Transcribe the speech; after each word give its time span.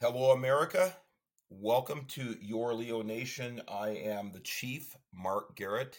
Hello, 0.00 0.30
America. 0.30 0.94
Welcome 1.50 2.04
to 2.10 2.36
Your 2.40 2.72
Leo 2.72 3.02
Nation. 3.02 3.60
I 3.66 3.88
am 3.88 4.30
the 4.30 4.38
Chief, 4.38 4.94
Mark 5.12 5.56
Garrett. 5.56 5.98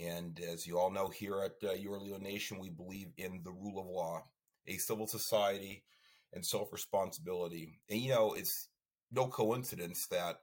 And 0.00 0.40
as 0.40 0.66
you 0.66 0.76
all 0.76 0.90
know, 0.90 1.08
here 1.08 1.40
at 1.40 1.52
uh, 1.62 1.74
Your 1.74 2.00
Leo 2.00 2.18
Nation, 2.18 2.58
we 2.58 2.68
believe 2.68 3.12
in 3.18 3.42
the 3.44 3.52
rule 3.52 3.78
of 3.78 3.86
law, 3.86 4.24
a 4.66 4.76
civil 4.76 5.06
society, 5.06 5.84
and 6.32 6.44
self 6.44 6.72
responsibility. 6.72 7.78
And 7.88 8.00
you 8.00 8.10
know, 8.10 8.32
it's 8.32 8.66
no 9.12 9.28
coincidence 9.28 10.08
that 10.08 10.38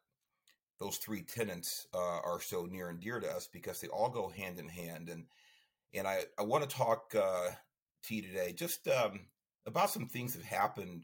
those 0.80 1.00
three 1.00 1.24
tenets 1.24 1.86
uh, 1.94 2.22
are 2.24 2.40
so 2.40 2.64
near 2.64 2.88
and 2.88 3.02
dear 3.02 3.20
to 3.20 3.30
us 3.30 3.50
because 3.52 3.82
they 3.82 3.90
all 3.90 4.10
go 4.10 4.30
hand 4.30 4.58
in 4.58 4.70
hand. 4.70 5.10
And 5.10 5.26
and 5.94 6.08
I, 6.08 6.22
I 6.40 6.44
want 6.44 6.70
to 6.70 6.74
talk 6.74 7.14
uh, 7.14 7.50
to 8.04 8.16
you 8.16 8.22
today 8.22 8.54
just 8.54 8.88
um, 8.88 9.20
about 9.66 9.90
some 9.90 10.06
things 10.06 10.34
that 10.34 10.46
happened 10.46 11.02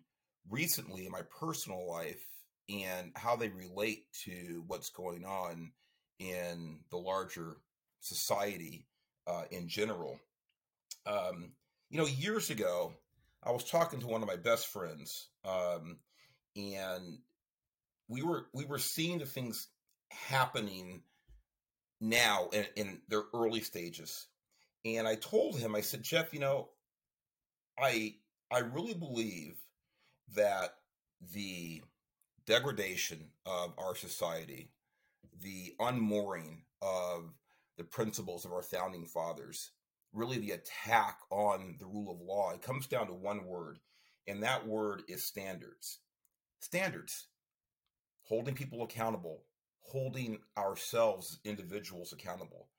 recently 0.49 1.05
in 1.05 1.11
my 1.11 1.21
personal 1.39 1.87
life 1.89 2.25
and 2.69 3.11
how 3.15 3.35
they 3.35 3.49
relate 3.49 4.05
to 4.23 4.63
what's 4.67 4.89
going 4.89 5.23
on 5.25 5.71
in 6.19 6.79
the 6.91 6.97
larger 6.97 7.57
society 7.99 8.87
uh, 9.27 9.43
in 9.51 9.67
general. 9.67 10.19
Um, 11.05 11.51
you 11.89 11.99
know, 11.99 12.07
years 12.07 12.49
ago, 12.49 12.93
I 13.43 13.51
was 13.51 13.63
talking 13.63 13.99
to 13.99 14.07
one 14.07 14.21
of 14.21 14.27
my 14.27 14.37
best 14.37 14.67
friends, 14.67 15.27
um, 15.43 15.97
and 16.55 17.19
we 18.07 18.23
were 18.23 18.47
we 18.53 18.65
were 18.65 18.79
seeing 18.79 19.19
the 19.19 19.25
things 19.25 19.67
happening 20.09 21.03
now 22.01 22.49
in, 22.53 22.65
in 22.75 23.01
their 23.07 23.23
early 23.33 23.61
stages. 23.61 24.27
And 24.83 25.07
I 25.07 25.15
told 25.15 25.57
him, 25.57 25.75
I 25.75 25.81
said, 25.81 26.03
Jeff, 26.03 26.33
you 26.33 26.39
know, 26.39 26.69
I 27.79 28.15
I 28.51 28.59
really 28.59 28.93
believe 28.93 29.57
that 30.33 30.75
the 31.33 31.81
degradation 32.45 33.29
of 33.45 33.73
our 33.77 33.95
society, 33.95 34.69
the 35.41 35.73
unmooring 35.79 36.63
of 36.81 37.33
the 37.77 37.83
principles 37.83 38.45
of 38.45 38.53
our 38.53 38.61
founding 38.61 39.05
fathers, 39.05 39.71
really 40.13 40.37
the 40.37 40.51
attack 40.51 41.19
on 41.29 41.75
the 41.79 41.85
rule 41.85 42.11
of 42.11 42.21
law, 42.21 42.51
it 42.53 42.61
comes 42.61 42.87
down 42.87 43.07
to 43.07 43.13
one 43.13 43.45
word, 43.45 43.79
and 44.27 44.43
that 44.43 44.67
word 44.67 45.03
is 45.07 45.23
standards. 45.23 45.99
Standards. 46.59 47.27
Holding 48.23 48.55
people 48.55 48.81
accountable, 48.83 49.43
holding 49.81 50.39
ourselves, 50.57 51.39
individuals, 51.43 52.11
accountable. 52.11 52.69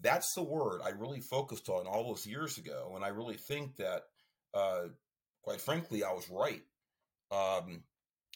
That's 0.00 0.34
the 0.34 0.42
word 0.42 0.80
I 0.84 0.90
really 0.90 1.20
focused 1.20 1.68
on 1.68 1.86
all 1.86 2.08
those 2.08 2.26
years 2.26 2.58
ago. 2.58 2.92
And 2.96 3.04
I 3.04 3.08
really 3.08 3.36
think 3.36 3.76
that, 3.76 4.04
uh, 4.52 4.88
quite 5.42 5.60
frankly, 5.60 6.02
I 6.02 6.12
was 6.12 6.28
right 6.28 6.62
um, 7.30 7.84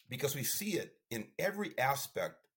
because 0.09 0.35
we 0.35 0.43
see 0.43 0.71
it 0.71 0.93
in 1.09 1.27
every 1.39 1.77
aspect 1.77 2.47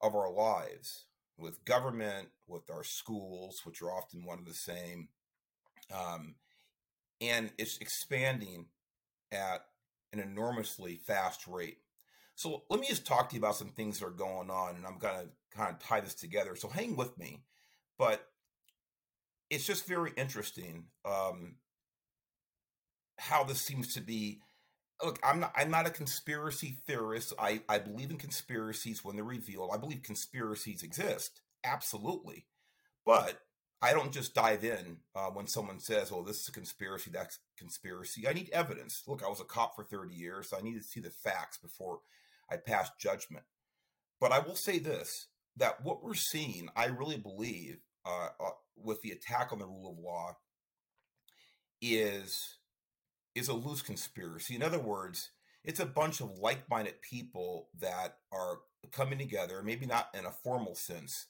of 0.00 0.14
our 0.14 0.30
lives 0.32 1.06
with 1.38 1.64
government, 1.64 2.28
with 2.46 2.70
our 2.70 2.84
schools, 2.84 3.62
which 3.64 3.82
are 3.82 3.90
often 3.92 4.24
one 4.24 4.38
of 4.38 4.44
the 4.44 4.54
same. 4.54 5.08
Um, 5.94 6.34
and 7.20 7.50
it's 7.58 7.78
expanding 7.78 8.66
at 9.30 9.64
an 10.12 10.20
enormously 10.20 10.96
fast 10.96 11.46
rate. 11.46 11.78
So 12.34 12.64
let 12.70 12.80
me 12.80 12.86
just 12.88 13.06
talk 13.06 13.28
to 13.28 13.36
you 13.36 13.40
about 13.40 13.56
some 13.56 13.70
things 13.70 14.00
that 14.00 14.06
are 14.06 14.10
going 14.10 14.50
on, 14.50 14.76
and 14.76 14.86
I'm 14.86 14.98
going 14.98 15.14
to 15.14 15.56
kind 15.56 15.70
of 15.70 15.78
tie 15.78 16.00
this 16.00 16.14
together. 16.14 16.56
So 16.56 16.68
hang 16.68 16.96
with 16.96 17.16
me, 17.18 17.42
but 17.98 18.26
it's 19.50 19.66
just 19.66 19.86
very 19.86 20.12
interesting 20.16 20.86
um, 21.04 21.56
how 23.18 23.44
this 23.44 23.60
seems 23.60 23.94
to 23.94 24.00
be 24.00 24.40
look, 25.02 25.18
I'm 25.22 25.40
not 25.40 25.52
I'm 25.56 25.70
not 25.70 25.86
a 25.86 25.90
conspiracy 25.90 26.78
theorist. 26.86 27.32
I, 27.38 27.62
I 27.68 27.78
believe 27.78 28.10
in 28.10 28.18
conspiracies 28.18 29.04
when 29.04 29.16
they're 29.16 29.24
revealed. 29.24 29.70
I 29.72 29.78
believe 29.78 30.02
conspiracies 30.02 30.82
exist. 30.82 31.40
Absolutely. 31.64 32.46
But 33.04 33.38
I 33.80 33.92
don't 33.92 34.12
just 34.12 34.34
dive 34.34 34.64
in 34.64 34.98
uh, 35.14 35.26
when 35.26 35.46
someone 35.46 35.80
says, 35.80 36.12
"Oh, 36.12 36.22
this 36.22 36.40
is 36.40 36.48
a 36.48 36.52
conspiracy. 36.52 37.10
That's 37.12 37.38
conspiracy." 37.58 38.28
I 38.28 38.32
need 38.32 38.50
evidence. 38.50 39.02
Look, 39.06 39.22
I 39.24 39.28
was 39.28 39.40
a 39.40 39.44
cop 39.44 39.74
for 39.74 39.84
30 39.84 40.14
years. 40.14 40.50
So 40.50 40.58
I 40.58 40.62
need 40.62 40.74
to 40.74 40.82
see 40.82 41.00
the 41.00 41.10
facts 41.10 41.58
before 41.58 42.00
I 42.50 42.56
pass 42.56 42.90
judgment. 42.98 43.44
But 44.20 44.32
I 44.32 44.38
will 44.38 44.54
say 44.54 44.78
this: 44.78 45.26
that 45.56 45.84
what 45.84 46.02
we're 46.02 46.14
seeing, 46.14 46.68
I 46.76 46.86
really 46.86 47.18
believe, 47.18 47.78
uh, 48.06 48.28
uh, 48.40 48.50
with 48.76 49.02
the 49.02 49.10
attack 49.10 49.52
on 49.52 49.58
the 49.58 49.66
rule 49.66 49.90
of 49.90 49.98
law, 49.98 50.36
is 51.80 52.58
is 53.34 53.48
a 53.48 53.54
loose 53.54 53.82
conspiracy. 53.82 54.54
In 54.54 54.62
other 54.62 54.78
words, 54.78 55.30
it's 55.64 55.80
a 55.80 55.86
bunch 55.86 56.20
of 56.20 56.38
like 56.38 56.68
minded 56.68 57.00
people 57.02 57.68
that 57.80 58.16
are 58.32 58.60
coming 58.90 59.18
together, 59.18 59.62
maybe 59.62 59.86
not 59.86 60.08
in 60.14 60.26
a 60.26 60.30
formal 60.30 60.74
sense, 60.74 61.26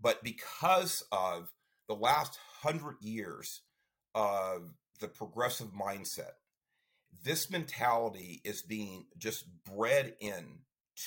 but 0.00 0.22
because 0.24 1.04
of 1.12 1.52
the 1.88 1.94
last 1.94 2.38
hundred 2.62 2.96
years 3.00 3.62
of 4.14 4.74
the 5.00 5.08
progressive 5.08 5.68
mindset, 5.68 6.32
this 7.24 7.50
mentality 7.50 8.40
is 8.44 8.62
being 8.62 9.06
just 9.16 9.44
bred 9.64 10.14
in 10.20 10.60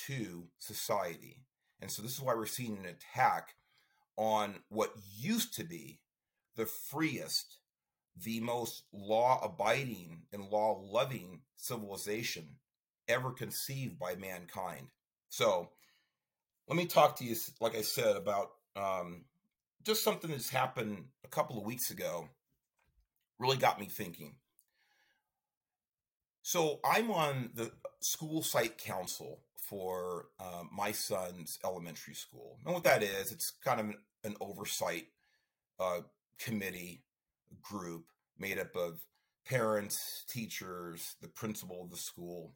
to 0.06 0.48
society. 0.58 1.42
And 1.80 1.90
so 1.90 2.02
this 2.02 2.14
is 2.14 2.20
why 2.20 2.34
we're 2.34 2.46
seeing 2.46 2.78
an 2.78 2.86
attack 2.86 3.54
on 4.16 4.56
what 4.68 4.94
used 5.18 5.54
to 5.54 5.64
be 5.64 6.00
the 6.56 6.66
freest 6.66 7.58
the 8.22 8.40
most 8.40 8.84
law 8.92 9.40
abiding 9.42 10.22
and 10.32 10.50
law 10.50 10.80
loving 10.82 11.40
civilization 11.56 12.56
ever 13.08 13.30
conceived 13.30 13.98
by 13.98 14.14
mankind. 14.14 14.88
So, 15.28 15.70
let 16.68 16.76
me 16.76 16.86
talk 16.86 17.16
to 17.16 17.24
you, 17.24 17.36
like 17.60 17.76
I 17.76 17.82
said, 17.82 18.16
about 18.16 18.50
um, 18.74 19.24
just 19.84 20.02
something 20.02 20.30
that's 20.30 20.50
happened 20.50 21.04
a 21.24 21.28
couple 21.28 21.58
of 21.58 21.64
weeks 21.64 21.90
ago. 21.90 22.28
Really 23.38 23.56
got 23.56 23.78
me 23.78 23.86
thinking. 23.86 24.36
So, 26.42 26.80
I'm 26.84 27.10
on 27.10 27.50
the 27.54 27.70
school 28.00 28.42
site 28.42 28.78
council 28.78 29.40
for 29.56 30.26
uh, 30.38 30.62
my 30.72 30.92
son's 30.92 31.58
elementary 31.64 32.14
school. 32.14 32.58
And 32.64 32.72
what 32.72 32.84
that 32.84 33.02
is, 33.02 33.32
it's 33.32 33.52
kind 33.64 33.80
of 33.80 33.86
an, 33.86 33.98
an 34.24 34.36
oversight 34.40 35.06
uh, 35.78 36.00
committee 36.38 37.02
group 37.62 38.06
made 38.38 38.58
up 38.58 38.74
of 38.76 39.00
parents, 39.46 40.24
teachers, 40.28 41.16
the 41.22 41.28
principal 41.28 41.82
of 41.82 41.90
the 41.90 41.96
school 41.96 42.52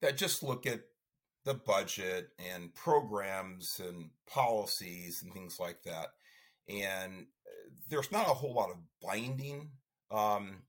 that 0.00 0.16
just 0.16 0.42
look 0.42 0.66
at 0.66 0.80
the 1.44 1.54
budget 1.54 2.28
and 2.52 2.74
programs 2.74 3.80
and 3.80 4.10
policies 4.26 5.22
and 5.22 5.32
things 5.32 5.58
like 5.58 5.82
that. 5.84 6.08
And 6.68 7.26
uh, 7.46 7.70
there's 7.88 8.12
not 8.12 8.28
a 8.28 8.34
whole 8.34 8.54
lot 8.54 8.70
of 8.70 8.76
binding, 9.02 9.70
um, 10.10 10.62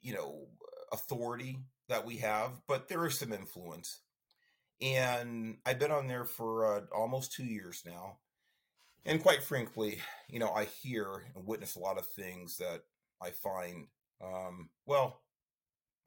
you 0.00 0.14
know, 0.14 0.46
authority 0.92 1.58
that 1.88 2.06
we 2.06 2.16
have, 2.18 2.52
but 2.66 2.88
there 2.88 3.04
is 3.06 3.18
some 3.18 3.32
influence. 3.32 4.00
And 4.80 5.58
I've 5.64 5.78
been 5.78 5.90
on 5.90 6.08
there 6.08 6.24
for 6.24 6.66
uh, 6.66 6.80
almost 6.94 7.32
two 7.32 7.44
years 7.44 7.82
now. 7.86 8.18
And 9.06 9.22
quite 9.22 9.42
frankly, 9.42 10.00
you 10.28 10.38
know, 10.38 10.50
I 10.50 10.64
hear 10.64 11.24
and 11.34 11.46
witness 11.46 11.76
a 11.76 11.80
lot 11.80 11.98
of 11.98 12.06
things 12.06 12.56
that 12.56 12.82
I 13.22 13.30
find, 13.30 13.86
um, 14.22 14.70
well, 14.86 15.20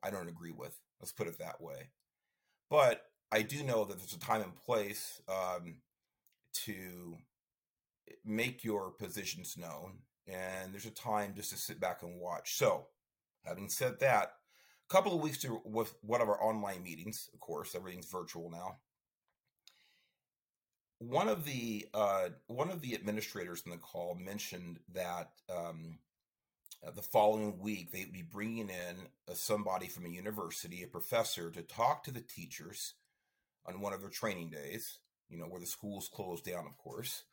I 0.04 0.10
don't 0.10 0.30
agree 0.30 0.52
with. 0.52 0.76
Let's 1.00 1.12
put 1.12 1.28
it 1.28 1.38
that 1.40 1.62
way. 1.62 1.92
But 2.70 3.04
I 3.32 3.44
do 3.44 3.64
know 3.64 3.86
that 3.86 3.98
there's 3.98 4.14
a 4.14 4.20
time 4.20 4.42
and 4.42 4.56
place 4.56 5.22
um, 5.30 5.82
to 6.66 7.18
make 8.26 8.64
your 8.64 8.92
positions 8.92 9.56
known, 9.58 10.00
and 10.28 10.74
there's 10.74 10.86
a 10.86 10.92
time 10.92 11.34
just 11.36 11.52
to 11.52 11.58
sit 11.58 11.80
back 11.80 12.02
and 12.02 12.20
watch. 12.20 12.58
So, 12.58 12.88
having 13.46 13.70
said 13.70 14.00
that, 14.00 14.32
a 14.90 14.94
couple 14.94 15.14
of 15.14 15.22
weeks 15.22 15.38
to, 15.40 15.62
with 15.66 15.94
one 16.02 16.22
of 16.22 16.30
our 16.30 16.42
online 16.42 16.84
meetings, 16.84 17.30
of 17.34 17.40
course, 17.40 17.76
everything's 17.76 18.10
virtual 18.10 18.50
now 18.50 18.78
one 21.00 21.28
of 21.28 21.46
the 21.46 21.88
uh, 21.94 22.30
one 22.48 22.70
of 22.70 22.82
the 22.82 22.96
administrators 22.96 23.64
in 23.66 23.72
the 23.72 23.78
call 23.78 24.16
mentioned 24.16 24.80
that 24.94 25.32
um, 25.50 26.00
uh, 26.86 26.92
the 26.92 27.02
following 27.02 27.60
week 27.60 27.92
they'd 27.92 28.14
be 28.14 28.24
bringing 28.24 28.70
in 28.70 28.96
uh, 29.30 29.34
somebody 29.34 29.88
from 29.88 30.06
a 30.06 30.10
university, 30.10 30.84
a 30.84 30.88
professor, 30.88 31.52
to 31.52 31.62
talk 31.62 32.04
to 32.04 32.12
the 32.12 32.22
teachers 32.22 32.94
on 33.66 33.82
one 33.82 33.94
of 33.94 34.02
their 34.02 34.10
training 34.10 34.50
days. 34.50 34.98
You 35.30 35.38
know, 35.38 35.46
where 35.46 35.60
the 35.60 35.68
schools 35.68 36.10
closed 36.12 36.46
down, 36.46 36.66
of 36.66 36.78
course, 36.78 37.24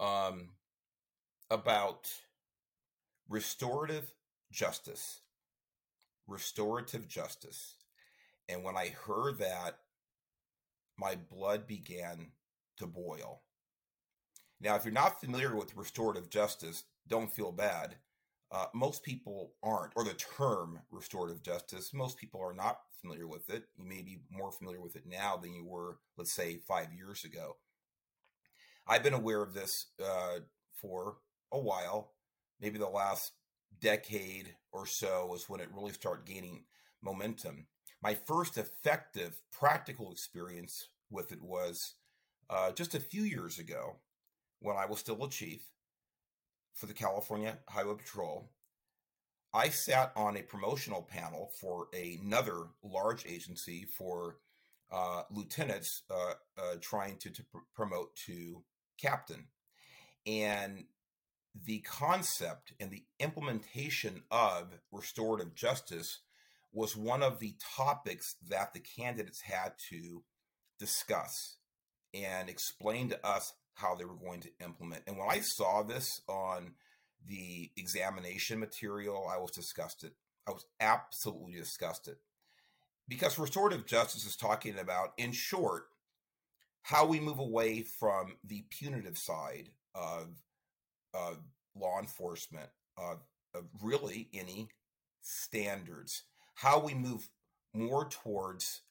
um, 0.00 0.50
about 1.48 2.10
restorative 3.28 4.12
justice. 4.50 5.20
Restorative 6.26 7.06
justice. 7.06 7.76
And 8.48 8.64
when 8.64 8.76
I 8.76 8.88
heard 8.88 9.38
that, 9.38 9.78
my 10.98 11.14
blood 11.14 11.68
began 11.68 12.32
to 12.78 12.86
boil. 12.86 13.42
Now, 14.60 14.74
if 14.76 14.84
you're 14.84 14.92
not 14.92 15.20
familiar 15.20 15.54
with 15.54 15.76
restorative 15.76 16.30
justice, 16.30 16.84
don't 17.08 17.32
feel 17.32 17.52
bad. 17.52 17.96
Uh, 18.50 18.66
most 18.74 19.02
people 19.02 19.52
aren't, 19.62 19.92
or 19.96 20.04
the 20.04 20.14
term 20.14 20.78
restorative 20.90 21.42
justice, 21.42 21.92
most 21.92 22.16
people 22.16 22.40
are 22.40 22.54
not 22.54 22.78
familiar 23.00 23.26
with 23.26 23.50
it. 23.50 23.64
You 23.76 23.84
may 23.84 24.02
be 24.02 24.20
more 24.30 24.52
familiar 24.52 24.80
with 24.80 24.96
it 24.96 25.04
now 25.06 25.36
than 25.36 25.52
you 25.52 25.64
were, 25.64 25.98
let's 26.16 26.32
say, 26.32 26.58
five 26.66 26.92
years 26.92 27.24
ago. 27.24 27.56
I've 28.86 29.02
been 29.02 29.14
aware 29.14 29.42
of 29.42 29.52
this 29.52 29.86
uh, 30.02 30.40
for 30.80 31.16
a 31.52 31.58
while. 31.58 32.12
Maybe 32.60 32.78
the 32.78 32.88
last 32.88 33.32
decade 33.80 34.54
or 34.72 34.86
so 34.86 35.32
is 35.34 35.48
when 35.48 35.60
it 35.60 35.68
really 35.74 35.92
started 35.92 36.24
gaining 36.24 36.64
momentum. 37.02 37.66
My 38.02 38.14
first 38.14 38.56
effective 38.56 39.40
practical 39.52 40.12
experience 40.12 40.88
with 41.10 41.32
it 41.32 41.42
was 41.42 41.94
uh, 42.50 42.72
just 42.72 42.94
a 42.94 43.00
few 43.00 43.22
years 43.22 43.58
ago 43.58 43.96
when 44.60 44.76
I 44.76 44.86
was 44.86 44.98
still 44.98 45.22
a 45.24 45.30
chief 45.30 45.62
for 46.74 46.86
the 46.86 46.94
California 46.94 47.58
Highway 47.68 47.94
Patrol. 47.96 48.50
I 49.54 49.70
sat 49.70 50.12
on 50.16 50.36
a 50.36 50.42
promotional 50.42 51.02
panel 51.02 51.50
for 51.60 51.88
another 51.94 52.64
large 52.82 53.24
agency 53.26 53.86
for 53.96 54.36
uh, 54.92 55.22
lieutenants 55.30 56.02
uh, 56.10 56.34
uh, 56.58 56.76
trying 56.80 57.16
to, 57.18 57.30
to 57.30 57.42
pr- 57.44 57.58
promote 57.74 58.14
to 58.26 58.62
captain. 59.00 59.46
And 60.26 60.84
the 61.64 61.80
concept 61.80 62.74
and 62.78 62.90
the 62.90 63.04
implementation 63.18 64.22
of 64.30 64.78
restorative 64.92 65.54
justice 65.54 66.20
was 66.72 66.94
one 66.94 67.22
of 67.22 67.38
the 67.38 67.54
topics 67.76 68.36
that 68.48 68.74
the 68.74 68.80
candidates 68.80 69.40
had 69.40 69.72
to 69.88 70.22
discuss 70.78 71.56
and 72.24 72.48
explain 72.48 73.08
to 73.10 73.26
us 73.26 73.52
how 73.74 73.94
they 73.94 74.04
were 74.04 74.14
going 74.14 74.40
to 74.40 74.50
implement. 74.62 75.02
And 75.06 75.18
when 75.18 75.28
I 75.28 75.40
saw 75.40 75.82
this 75.82 76.22
on 76.28 76.72
the 77.26 77.70
examination 77.76 78.58
material, 78.58 79.28
I 79.30 79.38
was 79.38 79.50
disgusted. 79.50 80.12
I 80.46 80.52
was 80.52 80.64
absolutely 80.80 81.58
disgusted. 81.58 82.16
Because 83.08 83.38
restorative 83.38 83.86
justice 83.86 84.24
is 84.24 84.36
talking 84.36 84.78
about, 84.78 85.12
in 85.16 85.32
short, 85.32 85.84
how 86.82 87.06
we 87.06 87.20
move 87.20 87.38
away 87.38 87.82
from 87.82 88.36
the 88.44 88.64
punitive 88.70 89.18
side 89.18 89.70
of, 89.94 90.28
of 91.14 91.38
law 91.74 91.98
enforcement, 92.00 92.68
of, 92.96 93.18
of 93.54 93.64
really 93.82 94.28
any 94.32 94.68
standards, 95.20 96.22
how 96.54 96.78
we 96.78 96.94
move 96.94 97.28
more 97.74 98.08
towards 98.08 98.82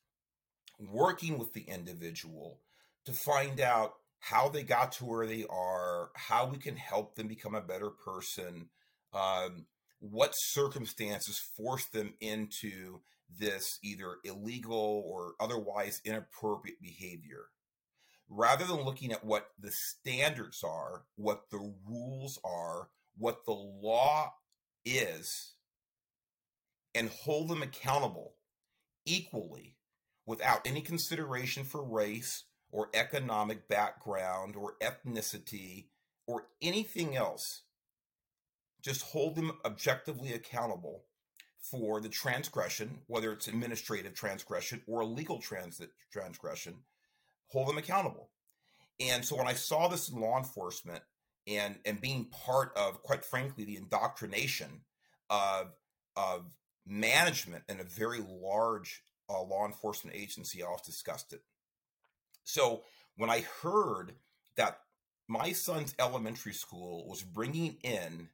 working 0.80 1.38
with 1.38 1.54
the 1.54 1.62
individual 1.62 2.60
to 3.06 3.14
find 3.14 3.60
out 3.60 3.94
how 4.20 4.50
they 4.50 4.64
got 4.64 4.92
to 4.94 5.06
where 5.06 5.28
they 5.28 5.46
are, 5.50 6.10
how 6.16 6.48
we 6.48 6.58
can 6.58 6.76
help 6.76 7.16
them 7.16 7.28
become 7.28 7.54
a 7.56 7.62
better 7.62 7.90
person, 7.90 8.70
um, 9.14 9.66
what 10.00 10.32
circumstances 10.34 11.40
force 11.56 11.86
them 11.86 12.14
into 12.20 13.00
this 13.40 13.80
either 13.84 14.18
illegal 14.24 15.04
or 15.06 15.34
otherwise 15.40 16.02
inappropriate 16.06 16.82
behavior. 16.82 17.46
Rather 18.28 18.66
than 18.66 18.82
looking 18.82 19.12
at 19.12 19.24
what 19.24 19.50
the 19.60 19.72
standards 19.72 20.64
are, 20.64 21.04
what 21.16 21.44
the 21.52 21.74
rules 21.88 22.40
are, 22.44 22.90
what 23.18 23.46
the 23.46 23.54
law 23.54 24.34
is, 24.84 25.54
and 26.96 27.10
hold 27.10 27.50
them 27.50 27.62
accountable 27.62 28.34
equally 29.06 29.76
without 30.26 30.66
any 30.66 30.82
consideration 30.82 31.64
for 31.64 31.84
race 31.84 32.46
or 32.72 32.90
economic 32.94 33.68
background 33.68 34.56
or 34.56 34.76
ethnicity 34.82 35.86
or 36.28 36.48
anything 36.62 37.16
else. 37.16 37.64
Just 38.82 39.02
hold 39.02 39.36
them 39.36 39.52
objectively 39.64 40.34
accountable 40.34 41.06
for 41.60 42.00
the 42.00 42.10
transgression, 42.10 43.00
whether 43.08 43.32
it's 43.32 43.48
administrative 43.48 44.14
transgression 44.14 44.82
or 44.88 45.02
a 45.02 45.06
legal 45.06 45.40
trans- 45.40 45.82
transgression, 46.12 46.76
hold 47.48 47.68
them 47.68 47.78
accountable. 47.78 48.30
And 49.00 49.26
so 49.26 49.36
when 49.36 49.48
I 49.48 49.54
saw 49.54 49.88
this 49.88 50.10
in 50.10 50.20
law 50.20 50.38
enforcement 50.38 51.04
and 51.48 51.78
and 51.86 52.00
being 52.00 52.26
part 52.26 52.72
of, 52.76 53.02
quite 53.04 53.26
frankly, 53.26 53.66
the 53.66 53.78
indoctrination 53.78 54.82
of 55.30 55.74
of 56.16 56.56
management 56.86 57.64
in 57.68 57.80
a 57.80 57.84
very 57.84 58.20
large 58.28 59.02
uh, 59.30 59.42
law 59.42 59.66
enforcement 59.66 60.16
agency, 60.16 60.64
I 60.64 60.68
was 60.68 60.82
disgusted. 60.82 61.40
So 62.46 62.84
when 63.18 63.30
I 63.30 63.44
heard 63.62 64.14
that 64.56 64.80
my 65.28 65.52
son's 65.52 65.94
elementary 66.00 66.54
school 66.54 67.08
was 67.08 67.24
bringing 67.24 67.78
in 67.84 68.30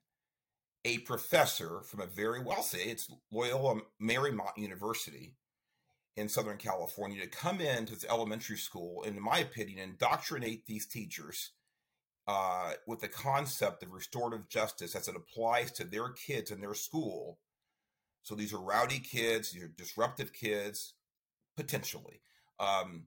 a 0.83 0.99
professor 0.99 1.81
from 1.81 2.01
a 2.01 2.05
very 2.05 2.41
well, 2.41 2.61
say 2.61 2.83
it's 2.83 3.09
Loyola 3.31 3.81
Marymount 4.01 4.57
University 4.57 5.35
in 6.17 6.27
Southern 6.27 6.57
California 6.57 7.21
to 7.21 7.27
come 7.27 7.61
into 7.61 7.93
this 7.93 8.05
elementary 8.09 8.57
school, 8.57 9.03
and 9.03 9.15
in 9.15 9.23
my 9.23 9.39
opinion, 9.39 9.79
indoctrinate 9.79 10.65
these 10.65 10.85
teachers 10.85 11.51
uh, 12.27 12.73
with 12.85 12.99
the 12.99 13.07
concept 13.07 13.83
of 13.83 13.91
restorative 13.91 14.49
justice 14.49 14.95
as 14.95 15.07
it 15.07 15.15
applies 15.15 15.71
to 15.71 15.85
their 15.85 16.09
kids 16.09 16.51
in 16.51 16.59
their 16.59 16.73
school. 16.73 17.39
So 18.23 18.35
these 18.35 18.53
are 18.53 18.61
rowdy 18.61 18.99
kids, 18.99 19.51
these 19.51 19.63
are 19.63 19.67
disruptive 19.69 20.33
kids, 20.33 20.93
potentially. 21.55 22.21
Um, 22.59 23.05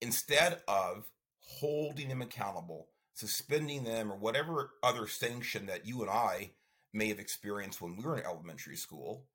instead 0.00 0.62
of 0.68 1.06
holding 1.40 2.08
them 2.08 2.22
accountable, 2.22 2.88
suspending 3.14 3.84
them, 3.84 4.12
or 4.12 4.16
whatever 4.16 4.70
other 4.82 5.06
sanction 5.06 5.66
that 5.66 5.86
you 5.86 6.02
and 6.02 6.10
I 6.10 6.52
may 6.92 7.08
have 7.08 7.18
experienced 7.18 7.80
when 7.80 7.96
we 7.96 8.04
were 8.04 8.16
in 8.16 8.24
elementary 8.24 8.76
school, 8.76 9.26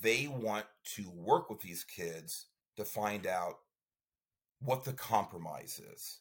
they 0.00 0.26
want 0.26 0.66
to 0.96 1.10
work 1.10 1.48
with 1.48 1.60
these 1.60 1.84
kids 1.84 2.46
to 2.76 2.84
find 2.84 3.26
out 3.26 3.54
what 4.60 4.84
the 4.84 4.92
compromise 4.92 5.80
is. 5.94 6.20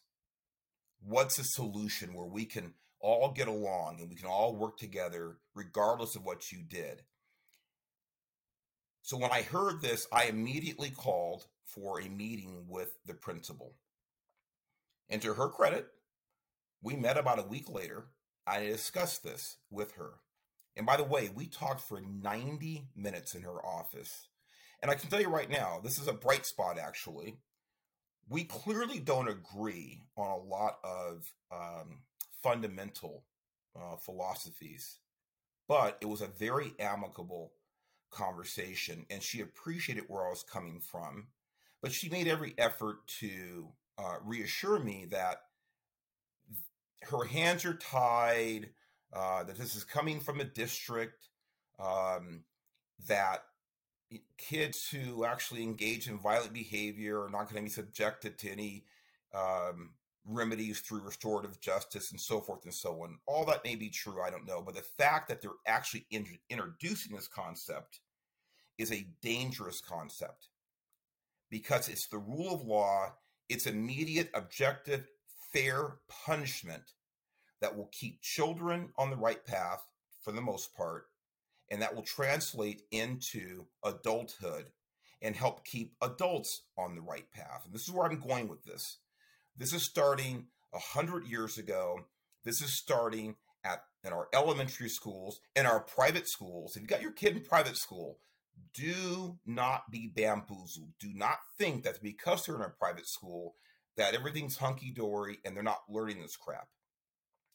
What's 1.02 1.38
a 1.38 1.44
solution 1.44 2.14
where 2.14 2.26
we 2.26 2.46
can 2.46 2.74
all 3.00 3.32
get 3.32 3.48
along 3.48 4.00
and 4.00 4.10
we 4.10 4.16
can 4.16 4.28
all 4.28 4.56
work 4.56 4.78
together 4.78 5.38
regardless 5.54 6.16
of 6.16 6.24
what 6.24 6.52
you 6.52 6.60
did? 6.68 7.04
So 9.02 9.18
when 9.18 9.32
I 9.32 9.44
heard 9.44 9.82
this, 9.82 10.08
I 10.12 10.26
immediately 10.26 10.90
called 10.90 11.46
for 11.66 12.00
a 12.00 12.10
meeting 12.10 12.66
with 12.68 12.98
the 13.06 13.14
principal. 13.14 13.76
And 15.10 15.22
to 15.22 15.34
her 15.34 15.50
credit, 15.50 15.88
we 16.82 16.96
met 16.96 17.18
about 17.18 17.40
a 17.40 17.48
week 17.48 17.70
later. 17.70 18.06
I 18.48 18.64
discussed 18.64 19.24
this 19.24 19.58
with 19.70 19.94
her. 19.94 20.12
And 20.76 20.86
by 20.86 20.98
the 20.98 21.04
way, 21.04 21.30
we 21.34 21.48
talked 21.48 21.82
for 21.82 22.02
90 22.02 22.90
minutes 22.96 23.34
in 23.34 23.44
her 23.44 23.66
office. 23.66 24.28
And 24.82 24.92
I 24.92 24.96
can 24.96 25.10
tell 25.10 25.22
you 25.22 25.30
right 25.30 25.50
now, 25.50 25.80
this 25.84 25.98
is 26.00 26.08
a 26.08 26.14
bright 26.14 26.46
spot, 26.46 26.78
actually. 26.78 27.38
We 28.28 28.44
clearly 28.44 29.00
don't 29.00 29.30
agree 29.30 30.04
on 30.18 30.30
a 30.30 30.44
lot 30.44 30.78
of 30.84 31.32
um, 31.52 32.02
fundamental 32.42 33.24
uh, 33.76 33.96
philosophies, 33.98 34.98
but 35.68 35.98
it 36.02 36.08
was 36.08 36.22
a 36.22 36.28
very 36.28 36.74
amicable 36.80 37.54
conversation 38.12 39.06
and 39.10 39.22
she 39.22 39.42
appreciated 39.42 40.06
where 40.08 40.26
I 40.26 40.30
was 40.30 40.44
coming 40.44 40.80
from. 40.80 41.28
But 41.86 41.94
she 41.94 42.10
made 42.10 42.28
every 42.28 42.56
effort 42.58 43.06
to 43.20 43.68
uh, 44.00 44.16
reassure 44.24 44.80
me 44.80 45.06
that 45.12 45.42
her 47.04 47.26
hands 47.26 47.64
are 47.64 47.76
tied, 47.76 48.72
uh, 49.14 49.44
that 49.44 49.56
this 49.56 49.76
is 49.76 49.84
coming 49.84 50.20
from 50.20 50.40
a 50.40 50.46
district, 50.46 51.30
um, 51.78 52.42
that 53.08 53.44
kids 54.40 54.90
who 54.90 55.26
actually 55.26 55.62
engage 55.62 56.08
in 56.08 56.18
violent 56.18 56.54
behavior 56.54 57.22
are 57.22 57.30
not 57.30 57.44
going 57.44 57.58
to 57.58 57.62
be 57.62 57.70
subjected 57.70 58.40
to 58.40 58.50
any 58.50 58.86
um, 59.36 59.92
remedies 60.26 60.80
through 60.80 61.02
restorative 61.02 61.62
justice 61.62 62.10
and 62.10 62.20
so 62.20 62.42
forth 62.42 62.64
and 62.64 62.74
so 62.74 63.04
on. 63.04 63.20
All 63.28 63.46
that 63.46 63.64
may 63.64 63.76
be 63.76 63.92
true, 63.92 64.24
I 64.24 64.32
don't 64.32 64.48
know. 64.48 64.64
But 64.64 64.74
the 64.74 64.82
fact 64.82 65.28
that 65.28 65.40
they're 65.40 65.52
actually 65.68 66.08
in- 66.10 66.40
introducing 66.50 67.16
this 67.16 67.28
concept 67.28 68.00
is 68.80 68.92
a 68.92 69.06
dangerous 69.22 69.82
concept 69.82 70.48
because 71.56 71.88
it's 71.88 72.08
the 72.08 72.18
rule 72.18 72.54
of 72.54 72.66
law, 72.66 73.14
it's 73.48 73.66
immediate, 73.66 74.30
objective, 74.34 75.08
fair 75.54 76.00
punishment 76.26 76.84
that 77.62 77.78
will 77.78 77.90
keep 77.94 78.22
children 78.22 78.90
on 78.98 79.10
the 79.10 79.16
right 79.16 79.46
path 79.46 79.88
for 80.22 80.34
the 80.34 80.42
most 80.42 80.76
part, 80.76 81.06
and 81.72 81.82
that 81.82 81.96
will 81.96 82.04
translate 82.04 82.82
into 82.92 83.64
adulthood 83.86 84.66
and 85.22 85.34
help 85.34 85.64
keep 85.64 85.94
adults 86.02 86.64
on 86.78 86.94
the 86.94 87.02
right 87.02 87.32
path. 87.32 87.62
And 87.64 87.74
this 87.74 87.84
is 87.84 87.92
where 87.92 88.06
I'm 88.06 88.20
going 88.20 88.50
with 88.50 88.66
this. 88.66 88.98
This 89.56 89.72
is 89.72 89.82
starting 89.82 90.48
a 90.74 90.80
hundred 90.80 91.26
years 91.26 91.58
ago. 91.58 92.02
This 92.44 92.60
is 92.62 92.78
starting 92.78 93.38
at 93.64 93.82
in 94.04 94.12
our 94.12 94.28
elementary 94.34 94.90
schools, 94.90 95.40
in 95.56 95.66
our 95.66 95.80
private 95.80 96.28
schools. 96.28 96.76
If 96.76 96.82
you 96.82 96.88
got 96.90 97.02
your 97.02 97.14
kid 97.14 97.38
in 97.38 97.44
private 97.44 97.78
school, 97.78 98.18
do 98.74 99.40
not 99.46 99.92
be 99.92 100.12
bamboozled. 100.14 100.92
Do 101.00 101.10
not 101.14 101.40
think 101.58 101.84
that 101.84 102.02
because 102.04 102.46
they're 102.46 102.56
in 102.56 102.62
a 102.62 102.70
private 102.70 103.08
school 103.08 103.56
that 103.98 104.14
everything's 104.14 104.58
hunky 104.58 104.92
dory 104.92 105.40
and 105.46 105.56
they're 105.56 105.64
not 105.64 105.84
learning 105.90 106.22
this 106.22 106.36
crap. 106.36 106.68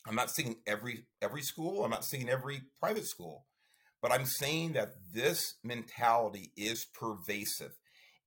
I'm 0.07 0.14
not 0.14 0.30
saying 0.30 0.57
every 0.66 1.07
every 1.21 1.42
school. 1.42 1.85
I'm 1.85 1.90
not 1.90 2.04
saying 2.04 2.28
every 2.28 2.62
private 2.80 3.07
school, 3.07 3.47
But 4.02 4.12
I'm 4.12 4.25
saying 4.25 4.73
that 4.73 4.95
this 5.12 5.57
mentality 5.62 6.52
is 6.57 6.87
pervasive 6.87 7.73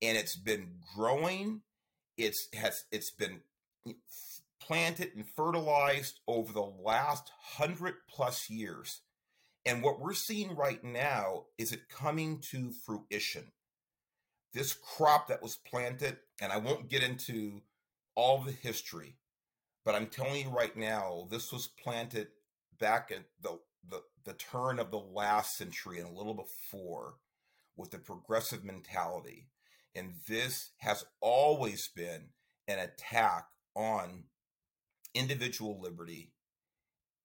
and 0.02 0.18
it's 0.18 0.38
been 0.38 0.80
growing. 0.96 1.62
It's 2.18 2.48
has 2.54 2.84
it's 2.92 3.12
been 3.12 3.42
planted 4.62 5.12
and 5.16 5.26
fertilized 5.36 6.20
over 6.28 6.54
the 6.54 6.62
last 6.62 7.32
hundred 7.58 7.96
plus 8.08 8.50
years. 8.50 9.02
And 9.66 9.82
what 9.82 10.00
we're 10.00 10.14
seeing 10.14 10.56
right 10.56 10.84
now 10.84 11.46
is 11.58 11.72
it 11.72 11.90
coming 11.90 12.40
to 12.52 12.72
fruition. 12.72 13.52
This 14.54 14.74
crop 14.74 15.30
that 15.30 15.42
was 15.42 15.56
planted, 15.56 16.18
and 16.42 16.52
I 16.52 16.58
won't 16.58 16.90
get 16.90 17.02
into 17.02 17.62
all 18.16 18.40
the 18.40 18.52
history, 18.52 19.16
but 19.86 19.96
I'm 19.96 20.08
telling 20.08 20.46
you 20.46 20.50
right 20.50 20.76
now, 20.76 21.28
this 21.32 21.52
was 21.52 21.68
planted 21.68 22.28
back 22.80 23.12
at 23.12 23.24
the, 23.42 23.60
the, 23.90 24.02
the 24.26 24.34
turn 24.34 24.80
of 24.80 24.92
the 24.92 25.00
last 25.00 25.58
century 25.58 26.00
and 26.00 26.10
a 26.10 26.14
little 26.14 26.34
before 26.34 27.16
with 27.76 27.92
the 27.92 27.98
progressive 27.98 28.64
mentality. 28.64 29.48
And 29.96 30.14
this 30.28 30.72
has 30.78 31.06
always 31.22 31.88
been 31.88 32.30
an 32.68 32.80
attack 32.80 33.48
on 33.76 34.26
individual 35.14 35.80
liberty, 35.82 36.34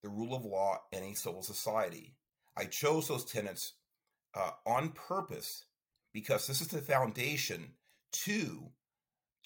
the 0.03 0.09
rule 0.09 0.35
of 0.35 0.45
law, 0.45 0.79
and 0.93 1.05
a 1.05 1.15
civil 1.15 1.43
society. 1.43 2.15
I 2.59 2.65
chose 2.65 3.07
those 3.07 3.25
tenets 3.25 3.75
uh, 4.35 4.51
on 4.67 4.91
purpose 4.91 5.67
because 6.13 6.47
this 6.47 6.61
is 6.61 6.69
the 6.69 6.81
foundation 6.81 7.73
to 8.25 8.71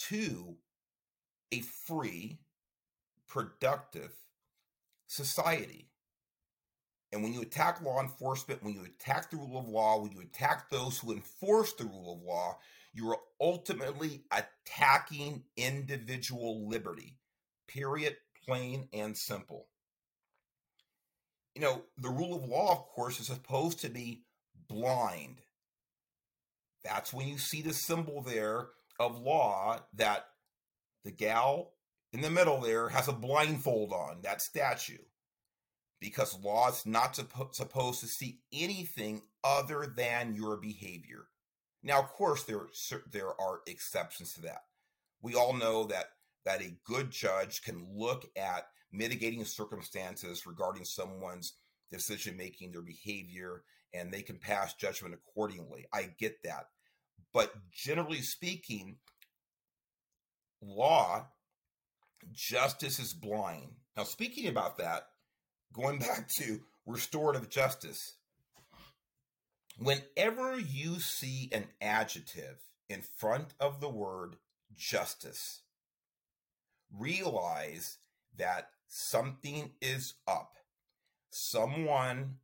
to 0.08 0.56
a 1.52 1.60
free, 1.60 2.38
productive 3.28 4.12
society. 5.06 5.90
And 7.12 7.22
when 7.22 7.34
you 7.34 7.42
attack 7.42 7.82
law 7.82 8.00
enforcement, 8.00 8.62
when 8.62 8.72
you 8.72 8.84
attack 8.84 9.30
the 9.30 9.36
rule 9.36 9.58
of 9.58 9.68
law, 9.68 10.00
when 10.00 10.12
you 10.12 10.22
attack 10.22 10.70
those 10.70 10.98
who 10.98 11.12
enforce 11.12 11.74
the 11.74 11.84
rule 11.84 12.14
of 12.14 12.26
law, 12.26 12.56
you 12.94 13.10
are 13.10 13.18
ultimately 13.38 14.24
attacking 14.32 15.44
individual 15.58 16.66
liberty. 16.66 17.18
Period, 17.68 18.16
plain 18.46 18.88
and 18.94 19.14
simple. 19.14 19.68
You 21.54 21.62
know, 21.62 21.82
the 21.98 22.08
rule 22.08 22.34
of 22.34 22.44
law, 22.48 22.72
of 22.72 22.86
course, 22.86 23.20
is 23.20 23.26
supposed 23.26 23.80
to 23.80 23.88
be 23.88 24.24
blind. 24.68 25.40
That's 26.84 27.12
when 27.12 27.28
you 27.28 27.38
see 27.38 27.62
the 27.62 27.74
symbol 27.74 28.22
there 28.22 28.68
of 28.98 29.20
law 29.20 29.80
that 29.94 30.26
the 31.04 31.10
gal 31.10 31.72
in 32.12 32.20
the 32.20 32.30
middle 32.30 32.60
there 32.60 32.88
has 32.88 33.08
a 33.08 33.12
blindfold 33.12 33.92
on, 33.92 34.20
that 34.22 34.42
statue, 34.42 34.98
because 36.00 36.38
law 36.40 36.68
is 36.68 36.84
not 36.84 37.14
suppo- 37.14 37.54
supposed 37.54 38.00
to 38.00 38.06
see 38.06 38.40
anything 38.52 39.22
other 39.44 39.92
than 39.96 40.34
your 40.34 40.56
behavior. 40.56 41.26
Now, 41.82 42.00
of 42.00 42.08
course, 42.08 42.44
there 42.44 42.68
there 43.10 43.40
are 43.40 43.60
exceptions 43.66 44.34
to 44.34 44.42
that. 44.42 44.62
We 45.20 45.34
all 45.34 45.52
know 45.52 45.84
that 45.84 46.06
that 46.44 46.62
a 46.62 46.76
good 46.84 47.10
judge 47.10 47.62
can 47.62 47.86
look 47.94 48.26
at 48.36 48.66
mitigating 48.92 49.44
circumstances 49.44 50.46
regarding 50.46 50.84
someone's 50.84 51.54
decision 51.90 52.36
making, 52.36 52.72
their 52.72 52.82
behavior, 52.82 53.62
and 53.94 54.12
they 54.12 54.22
can 54.22 54.38
pass 54.38 54.74
judgment 54.74 55.14
accordingly. 55.14 55.86
I 55.92 56.10
get 56.18 56.42
that. 56.44 56.66
But 57.32 57.52
generally 57.70 58.22
speaking, 58.22 58.96
law, 60.60 61.26
justice 62.32 62.98
is 62.98 63.12
blind. 63.12 63.72
Now, 63.96 64.04
speaking 64.04 64.48
about 64.48 64.78
that, 64.78 65.08
going 65.72 65.98
back 66.00 66.28
to 66.38 66.60
restorative 66.86 67.48
justice, 67.48 68.14
whenever 69.78 70.58
you 70.58 71.00
see 71.00 71.48
an 71.52 71.64
adjective 71.80 72.58
in 72.88 73.02
front 73.02 73.54
of 73.60 73.80
the 73.80 73.88
word 73.88 74.36
justice, 74.76 75.62
realize 76.94 77.98
that 78.36 78.68
something 78.94 79.70
is 79.80 80.14
up. 80.28 80.56
Someone, 81.30 82.36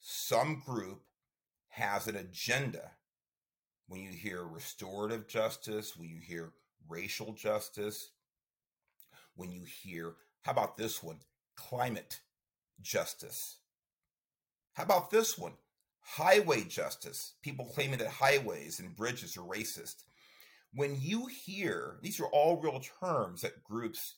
some 0.00 0.60
group 0.66 1.02
has 1.68 2.08
an 2.08 2.16
agenda. 2.16 2.90
When 3.86 4.00
you 4.00 4.10
hear 4.10 4.42
restorative 4.42 5.28
justice, 5.28 5.96
when 5.96 6.08
you 6.08 6.18
hear 6.18 6.54
racial 6.88 7.34
justice, 7.34 8.10
when 9.36 9.52
you 9.52 9.62
hear, 9.62 10.14
how 10.40 10.50
about 10.50 10.76
this 10.76 11.04
one, 11.04 11.18
climate 11.54 12.18
justice? 12.80 13.58
How 14.72 14.82
about 14.82 15.12
this 15.12 15.38
one, 15.38 15.52
highway 16.00 16.64
justice? 16.64 17.34
People 17.42 17.66
claiming 17.66 18.00
that 18.00 18.08
highways 18.08 18.80
and 18.80 18.96
bridges 18.96 19.36
are 19.36 19.42
racist. 19.42 20.02
When 20.74 20.96
you 21.00 21.26
hear, 21.26 21.98
these 22.02 22.18
are 22.18 22.26
all 22.26 22.60
real 22.60 22.80
terms 23.00 23.42
that 23.42 23.62
groups, 23.62 24.16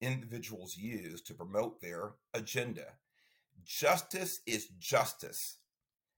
individuals 0.00 0.76
use 0.76 1.20
to 1.22 1.34
promote 1.34 1.80
their 1.80 2.12
agenda. 2.34 2.84
Justice 3.64 4.40
is 4.46 4.68
justice. 4.78 5.56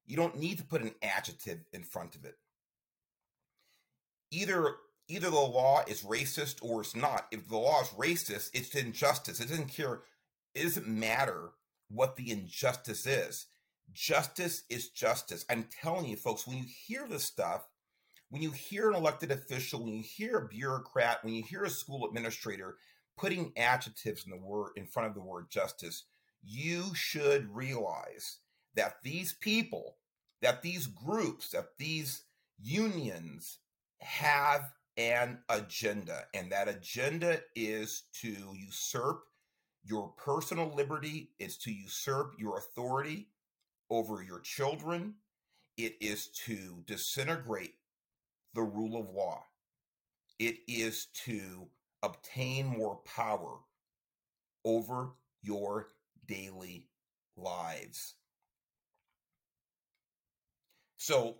You 0.06 0.16
don't 0.16 0.38
need 0.38 0.58
to 0.58 0.64
put 0.64 0.82
an 0.82 0.94
adjective 1.02 1.60
in 1.72 1.82
front 1.82 2.14
of 2.14 2.24
it. 2.24 2.36
Either 4.30 4.76
either 5.08 5.30
the 5.30 5.36
law 5.36 5.82
is 5.86 6.02
racist 6.02 6.56
or 6.62 6.82
it's 6.82 6.94
not. 6.94 7.26
If 7.30 7.48
the 7.48 7.56
law 7.56 7.80
is 7.82 7.88
racist, 7.88 8.50
it's 8.52 8.74
injustice. 8.74 9.40
It 9.40 9.48
doesn't 9.48 9.68
care. 9.68 10.00
It 10.54 10.64
doesn't 10.64 10.86
matter 10.86 11.50
what 11.88 12.16
the 12.16 12.30
injustice 12.30 13.06
is. 13.06 13.46
Justice 13.92 14.64
is 14.68 14.90
justice. 14.90 15.46
I'm 15.48 15.66
telling 15.82 16.06
you, 16.06 16.16
folks, 16.16 16.46
when 16.46 16.58
you 16.58 16.64
hear 16.86 17.06
this 17.08 17.24
stuff, 17.24 17.66
when 18.28 18.42
you 18.42 18.50
hear 18.50 18.90
an 18.90 18.96
elected 18.96 19.30
official, 19.30 19.82
when 19.82 19.94
you 19.94 20.02
hear 20.02 20.36
a 20.36 20.48
bureaucrat, 20.48 21.24
when 21.24 21.32
you 21.32 21.42
hear 21.42 21.64
a 21.64 21.70
school 21.70 22.06
administrator 22.06 22.76
putting 23.18 23.52
adjectives 23.56 24.24
in 24.24 24.30
the 24.30 24.38
word 24.38 24.70
in 24.76 24.86
front 24.86 25.08
of 25.08 25.14
the 25.14 25.20
word 25.20 25.46
justice, 25.50 26.04
you 26.42 26.94
should 26.94 27.54
realize 27.54 28.38
that 28.74 28.96
these 29.02 29.34
people, 29.40 29.96
that 30.40 30.62
these 30.62 30.86
groups, 30.86 31.50
that 31.50 31.66
these 31.78 32.22
unions 32.60 33.58
have 34.00 34.70
an 34.96 35.38
agenda, 35.48 36.24
and 36.34 36.50
that 36.50 36.68
agenda 36.68 37.40
is 37.54 38.04
to 38.20 38.34
usurp 38.54 39.22
your 39.84 40.08
personal 40.16 40.72
liberty, 40.74 41.30
is 41.38 41.56
to 41.56 41.72
usurp 41.72 42.34
your 42.38 42.58
authority 42.58 43.28
over 43.90 44.22
your 44.22 44.40
children, 44.40 45.14
it 45.76 45.94
is 46.00 46.28
to 46.28 46.82
disintegrate 46.86 47.74
the 48.54 48.62
rule 48.62 49.00
of 49.00 49.08
law, 49.10 49.44
it 50.38 50.56
is 50.66 51.06
to 51.24 51.68
obtain 52.02 52.66
more 52.66 52.96
power 53.04 53.58
over 54.64 55.10
your 55.42 55.88
daily 56.26 56.86
lives. 57.36 58.14
So, 60.96 61.36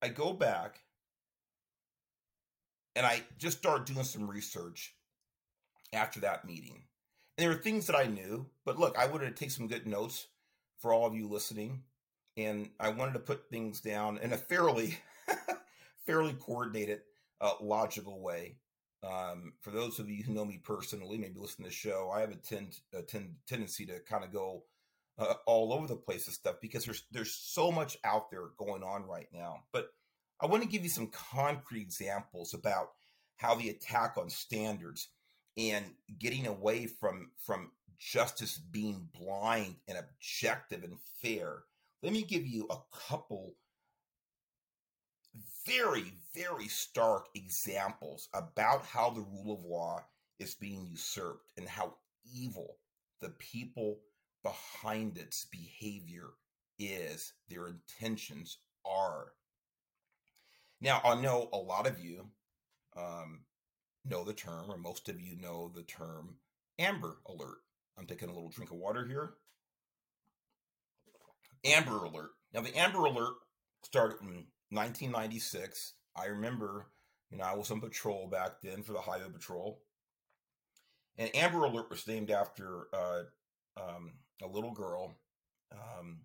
I 0.00 0.08
go 0.08 0.32
back 0.32 0.80
and 2.94 3.04
I 3.04 3.22
just 3.38 3.58
started 3.58 3.92
doing 3.92 4.04
some 4.04 4.30
research 4.30 4.94
after 5.92 6.20
that 6.20 6.44
meeting. 6.44 6.82
And 7.36 7.42
there 7.44 7.50
were 7.50 7.62
things 7.62 7.86
that 7.86 7.96
I 7.96 8.06
knew, 8.06 8.46
but 8.64 8.78
look, 8.78 8.96
I 8.98 9.06
wanted 9.06 9.26
to 9.26 9.32
take 9.32 9.50
some 9.50 9.68
good 9.68 9.86
notes 9.86 10.26
for 10.78 10.92
all 10.92 11.06
of 11.06 11.14
you 11.14 11.28
listening. 11.28 11.82
And 12.36 12.70
I 12.78 12.90
wanted 12.90 13.14
to 13.14 13.18
put 13.20 13.50
things 13.50 13.80
down 13.80 14.18
in 14.18 14.32
a 14.32 14.36
fairly, 14.36 14.98
fairly 16.06 16.34
coordinated, 16.34 17.00
uh, 17.40 17.52
logical 17.60 18.20
way. 18.22 18.56
Um, 19.04 19.52
for 19.60 19.70
those 19.70 19.98
of 19.98 20.10
you 20.10 20.24
who 20.24 20.32
know 20.32 20.44
me 20.44 20.60
personally, 20.62 21.18
maybe 21.18 21.38
listen 21.38 21.64
to 21.64 21.70
the 21.70 21.74
show, 21.74 22.10
I 22.12 22.20
have 22.20 22.32
a, 22.32 22.36
tend, 22.36 22.78
a 22.92 23.02
ten, 23.02 23.36
tendency 23.46 23.86
to 23.86 24.00
kind 24.00 24.24
of 24.24 24.32
go 24.32 24.64
uh, 25.18 25.34
all 25.46 25.72
over 25.72 25.86
the 25.86 25.96
place 25.96 26.26
with 26.26 26.34
stuff 26.34 26.56
because 26.60 26.84
there's 26.84 27.04
there's 27.10 27.32
so 27.32 27.70
much 27.70 27.96
out 28.04 28.30
there 28.30 28.48
going 28.56 28.82
on 28.82 29.04
right 29.04 29.28
now. 29.32 29.64
But 29.72 29.88
I 30.40 30.46
want 30.46 30.62
to 30.62 30.68
give 30.68 30.82
you 30.82 30.90
some 30.90 31.08
concrete 31.08 31.82
examples 31.82 32.54
about 32.54 32.90
how 33.36 33.54
the 33.54 33.70
attack 33.70 34.14
on 34.16 34.30
standards 34.30 35.08
and 35.56 35.84
getting 36.18 36.46
away 36.46 36.86
from 36.86 37.30
from 37.44 37.72
justice 37.98 38.58
being 38.58 39.08
blind 39.12 39.76
and 39.88 39.98
objective 39.98 40.84
and 40.84 40.98
fair. 41.20 41.64
Let 42.02 42.12
me 42.12 42.22
give 42.22 42.46
you 42.46 42.66
a 42.70 42.78
couple 43.08 43.54
very 45.66 46.14
very 46.34 46.68
stark 46.68 47.26
examples 47.34 48.28
about 48.32 48.84
how 48.86 49.10
the 49.10 49.20
rule 49.20 49.52
of 49.52 49.64
law 49.64 50.02
is 50.38 50.54
being 50.54 50.86
usurped 50.88 51.50
and 51.56 51.68
how 51.68 51.94
evil 52.32 52.76
the 53.20 53.30
people 53.30 53.98
behind 54.42 55.18
its 55.18 55.46
behavior 55.46 56.28
is, 56.78 57.32
their 57.48 57.66
intentions 57.66 58.58
are. 58.86 59.32
Now, 60.80 61.00
I 61.04 61.20
know 61.20 61.48
a 61.52 61.58
lot 61.58 61.86
of 61.86 61.98
you 61.98 62.26
um, 62.96 63.40
know 64.04 64.24
the 64.24 64.32
term, 64.32 64.70
or 64.70 64.78
most 64.78 65.08
of 65.08 65.20
you 65.20 65.36
know 65.36 65.72
the 65.74 65.82
term 65.82 66.36
Amber 66.78 67.16
Alert. 67.26 67.58
I'm 67.98 68.06
taking 68.06 68.28
a 68.28 68.32
little 68.32 68.50
drink 68.50 68.70
of 68.70 68.76
water 68.76 69.04
here. 69.04 69.34
Amber 71.64 72.04
Alert. 72.04 72.30
Now, 72.54 72.60
the 72.60 72.76
Amber 72.78 73.04
Alert 73.04 73.34
started 73.82 74.20
in 74.20 74.44
1996. 74.70 75.94
I 76.16 76.26
remember, 76.26 76.86
you 77.30 77.38
know, 77.38 77.44
I 77.44 77.54
was 77.54 77.70
on 77.70 77.80
patrol 77.80 78.28
back 78.28 78.60
then 78.62 78.82
for 78.82 78.92
the 78.92 79.00
Highway 79.00 79.30
Patrol. 79.32 79.80
And 81.16 81.34
Amber 81.34 81.64
Alert 81.64 81.90
was 81.90 82.06
named 82.06 82.30
after 82.30 82.86
uh, 82.92 83.22
um, 83.76 84.12
a 84.42 84.46
little 84.46 84.72
girl, 84.72 85.14
um, 85.72 86.20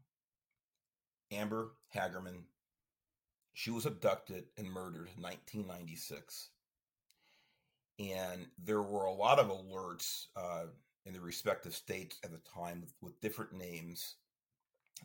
Amber 1.32 1.72
Hagerman. 1.96 2.44
She 3.54 3.72
was 3.72 3.86
abducted 3.86 4.46
and 4.58 4.68
murdered 4.68 5.10
in 5.16 5.22
1996. 5.22 6.50
And 8.00 8.48
there 8.64 8.82
were 8.82 9.06
a 9.06 9.14
lot 9.14 9.40
of 9.40 9.48
alerts 9.48 10.26
uh, 10.36 10.66
in 11.06 11.14
the 11.14 11.22
respective 11.22 11.74
states 11.74 12.18
at 12.24 12.32
the 12.32 12.42
time 12.54 12.82
with, 12.82 12.94
with 13.02 13.22
different 13.22 13.54
names 13.54 14.16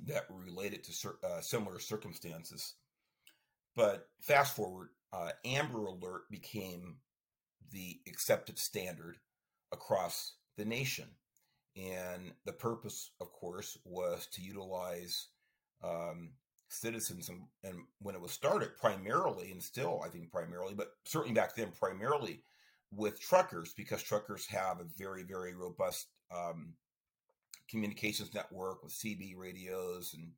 that 0.07 0.31
were 0.31 0.41
related 0.41 0.85
to 0.85 1.11
uh, 1.25 1.41
similar 1.41 1.79
circumstances. 1.79 2.75
But 3.79 4.09
fast 4.21 4.57
forward, 4.57 4.89
uh, 5.13 5.31
Amber 5.45 5.87
Alert 5.87 6.23
became 6.33 6.97
the 7.71 8.01
accepted 8.09 8.59
standard 8.59 9.19
across 9.71 10.35
the 10.57 10.65
nation. 10.65 11.07
And 11.77 12.33
the 12.45 12.53
purpose, 12.53 13.13
of 13.21 13.33
course, 13.33 13.79
was 13.85 14.27
to 14.33 14.43
utilize 14.43 15.29
um, 15.85 16.31
citizens. 16.69 17.29
And, 17.29 17.43
and, 17.63 17.85
when 18.01 18.17
it 18.17 18.21
was 18.21 18.33
started, 18.33 18.77
primarily, 18.77 19.53
and 19.53 19.63
still, 19.63 20.03
I 20.05 20.09
think, 20.09 20.33
primarily, 20.33 20.75
but 20.75 20.95
certainly 21.05 21.35
back 21.35 21.55
then, 21.55 21.71
primarily 21.71 22.43
with 22.93 23.21
truckers, 23.21 23.75
because 23.75 24.03
truckers 24.03 24.45
have 24.47 24.81
a 24.81 24.87
very, 24.97 25.23
very 25.23 25.55
robust 25.55 26.09
um, 26.35 26.75
communications 27.71 28.35
network 28.35 28.83
with 28.83 28.93
CB 28.93 29.37
radios 29.37 30.15
and 30.15 30.33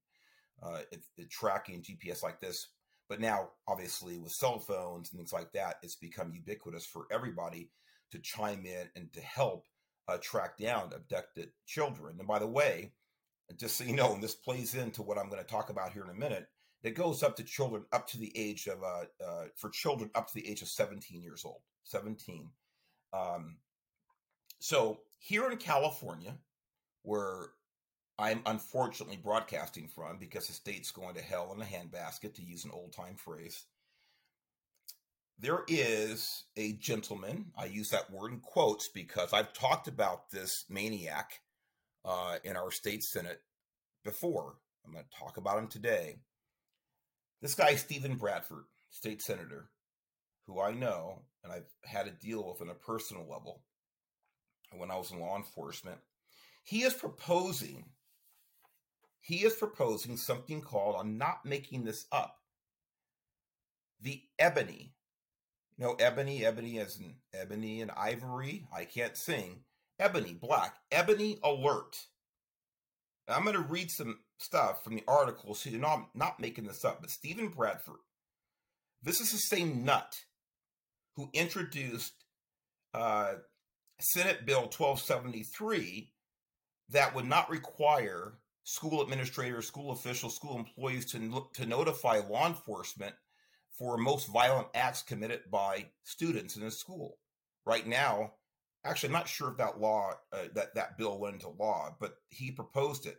uh, 0.62 0.82
it, 0.92 1.02
it 1.16 1.30
tracking 1.30 1.80
GPS 1.80 2.22
like 2.22 2.38
this. 2.38 2.66
But 3.10 3.20
now, 3.20 3.48
obviously, 3.66 4.18
with 4.18 4.30
cell 4.30 4.60
phones 4.60 5.10
and 5.10 5.18
things 5.18 5.32
like 5.32 5.50
that, 5.52 5.78
it's 5.82 5.96
become 5.96 6.32
ubiquitous 6.32 6.86
for 6.86 7.08
everybody 7.10 7.68
to 8.12 8.20
chime 8.20 8.64
in 8.64 8.88
and 8.94 9.12
to 9.12 9.20
help 9.20 9.66
uh, 10.06 10.18
track 10.22 10.56
down 10.56 10.92
abducted 10.94 11.50
children. 11.66 12.14
And 12.20 12.28
by 12.28 12.38
the 12.38 12.46
way, 12.46 12.92
just 13.56 13.76
so 13.76 13.82
you 13.82 13.96
know, 13.96 14.14
and 14.14 14.22
this 14.22 14.36
plays 14.36 14.76
into 14.76 15.02
what 15.02 15.18
I'm 15.18 15.28
going 15.28 15.42
to 15.42 15.50
talk 15.50 15.70
about 15.70 15.92
here 15.92 16.04
in 16.04 16.10
a 16.10 16.14
minute, 16.14 16.46
it 16.84 16.94
goes 16.94 17.24
up 17.24 17.34
to 17.36 17.42
children 17.42 17.84
up 17.92 18.06
to 18.10 18.18
the 18.18 18.32
age 18.38 18.68
of, 18.68 18.80
uh, 18.84 19.06
uh, 19.24 19.44
for 19.56 19.70
children 19.70 20.12
up 20.14 20.28
to 20.28 20.34
the 20.34 20.48
age 20.48 20.62
of 20.62 20.68
17 20.68 21.20
years 21.20 21.44
old, 21.44 21.62
17. 21.82 22.48
Um, 23.12 23.56
so 24.60 25.00
here 25.18 25.50
in 25.50 25.56
California, 25.58 26.36
where 27.02 27.48
I'm 28.20 28.42
unfortunately 28.44 29.16
broadcasting 29.16 29.88
from 29.88 30.18
because 30.18 30.46
the 30.46 30.52
state's 30.52 30.90
going 30.90 31.14
to 31.14 31.22
hell 31.22 31.54
in 31.54 31.62
a 31.62 31.64
handbasket, 31.64 32.34
to 32.34 32.42
use 32.42 32.66
an 32.66 32.70
old 32.70 32.92
time 32.92 33.16
phrase. 33.16 33.64
There 35.38 35.64
is 35.68 36.44
a 36.54 36.74
gentleman, 36.74 37.46
I 37.56 37.64
use 37.64 37.88
that 37.90 38.10
word 38.10 38.32
in 38.32 38.40
quotes 38.40 38.88
because 38.88 39.32
I've 39.32 39.54
talked 39.54 39.88
about 39.88 40.30
this 40.30 40.66
maniac 40.68 41.40
uh, 42.04 42.36
in 42.44 42.58
our 42.58 42.70
state 42.70 43.02
senate 43.02 43.40
before. 44.04 44.56
I'm 44.84 44.92
going 44.92 45.04
to 45.04 45.18
talk 45.18 45.38
about 45.38 45.58
him 45.58 45.68
today. 45.68 46.18
This 47.40 47.54
guy, 47.54 47.74
Steven 47.76 48.16
Bradford, 48.16 48.64
state 48.90 49.22
senator, 49.22 49.70
who 50.46 50.60
I 50.60 50.72
know 50.72 51.22
and 51.42 51.50
I've 51.50 51.70
had 51.86 52.04
to 52.04 52.26
deal 52.26 52.46
with 52.46 52.60
on 52.60 52.68
a 52.68 52.74
personal 52.74 53.26
level 53.26 53.62
when 54.76 54.90
I 54.90 54.98
was 54.98 55.10
in 55.10 55.20
law 55.20 55.38
enforcement 55.38 56.00
he 56.62 56.82
is 56.82 56.94
proposing, 56.94 57.86
he 59.20 59.44
is 59.44 59.54
proposing 59.54 60.16
something 60.16 60.60
called, 60.60 60.96
I'm 60.98 61.18
not 61.18 61.44
making 61.44 61.84
this 61.84 62.06
up, 62.10 62.36
the 64.00 64.22
ebony. 64.38 64.94
You 65.76 65.86
know, 65.86 65.96
ebony, 65.98 66.44
ebony 66.44 66.78
as 66.78 66.98
in 66.98 67.14
ebony 67.32 67.80
and 67.80 67.90
ivory. 67.92 68.66
I 68.74 68.84
can't 68.84 69.16
sing. 69.16 69.60
Ebony, 69.98 70.34
black, 70.34 70.76
ebony 70.90 71.38
alert. 71.42 71.96
Now, 73.28 73.36
I'm 73.36 73.44
going 73.44 73.56
to 73.56 73.62
read 73.62 73.90
some 73.90 74.18
stuff 74.38 74.82
from 74.82 74.94
the 74.94 75.04
article 75.06 75.54
so 75.54 75.68
you 75.70 75.78
know 75.78 75.88
I'm 75.88 76.06
not 76.14 76.40
making 76.40 76.66
this 76.66 76.84
up, 76.84 77.00
but 77.00 77.10
Steven 77.10 77.48
Bradford, 77.48 77.96
this 79.02 79.20
is 79.20 79.30
the 79.30 79.38
same 79.38 79.84
nut 79.84 80.16
who 81.16 81.28
introduced 81.34 82.24
uh, 82.94 83.34
Senate 84.00 84.46
Bill 84.46 84.62
1273 84.62 86.12
that 86.90 87.14
would 87.14 87.26
not 87.26 87.50
require 87.50 88.34
school 88.70 89.02
administrators, 89.02 89.66
school 89.66 89.90
officials, 89.90 90.36
school 90.36 90.56
employees 90.56 91.04
to, 91.04 91.48
to 91.52 91.66
notify 91.66 92.18
law 92.18 92.46
enforcement 92.46 93.12
for 93.76 93.96
most 93.96 94.28
violent 94.28 94.68
acts 94.74 95.02
committed 95.02 95.40
by 95.50 95.84
students 96.04 96.56
in 96.56 96.62
a 96.62 96.70
school. 96.70 97.18
Right 97.66 97.84
now, 97.84 98.34
actually, 98.84 99.08
I'm 99.08 99.14
not 99.14 99.28
sure 99.28 99.50
if 99.50 99.56
that 99.56 99.80
law, 99.80 100.12
uh, 100.32 100.44
that, 100.54 100.76
that 100.76 100.96
bill 100.96 101.18
went 101.18 101.34
into 101.34 101.48
law, 101.48 101.96
but 101.98 102.14
he 102.28 102.52
proposed 102.52 103.06
it. 103.06 103.16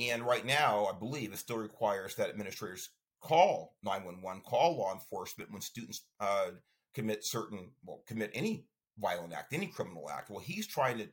And 0.00 0.24
right 0.24 0.44
now, 0.44 0.86
I 0.86 0.98
believe 0.98 1.32
it 1.32 1.38
still 1.38 1.58
requires 1.58 2.16
that 2.16 2.30
administrators 2.30 2.90
call 3.20 3.76
911, 3.84 4.42
call 4.42 4.78
law 4.78 4.92
enforcement 4.92 5.52
when 5.52 5.60
students 5.62 6.06
uh, 6.18 6.48
commit 6.92 7.24
certain, 7.24 7.70
well, 7.84 8.02
commit 8.08 8.32
any 8.34 8.66
violent 8.98 9.32
act, 9.32 9.52
any 9.52 9.68
criminal 9.68 10.10
act. 10.10 10.28
Well, 10.28 10.40
he's 10.40 10.66
trying 10.66 10.98
to 10.98 11.06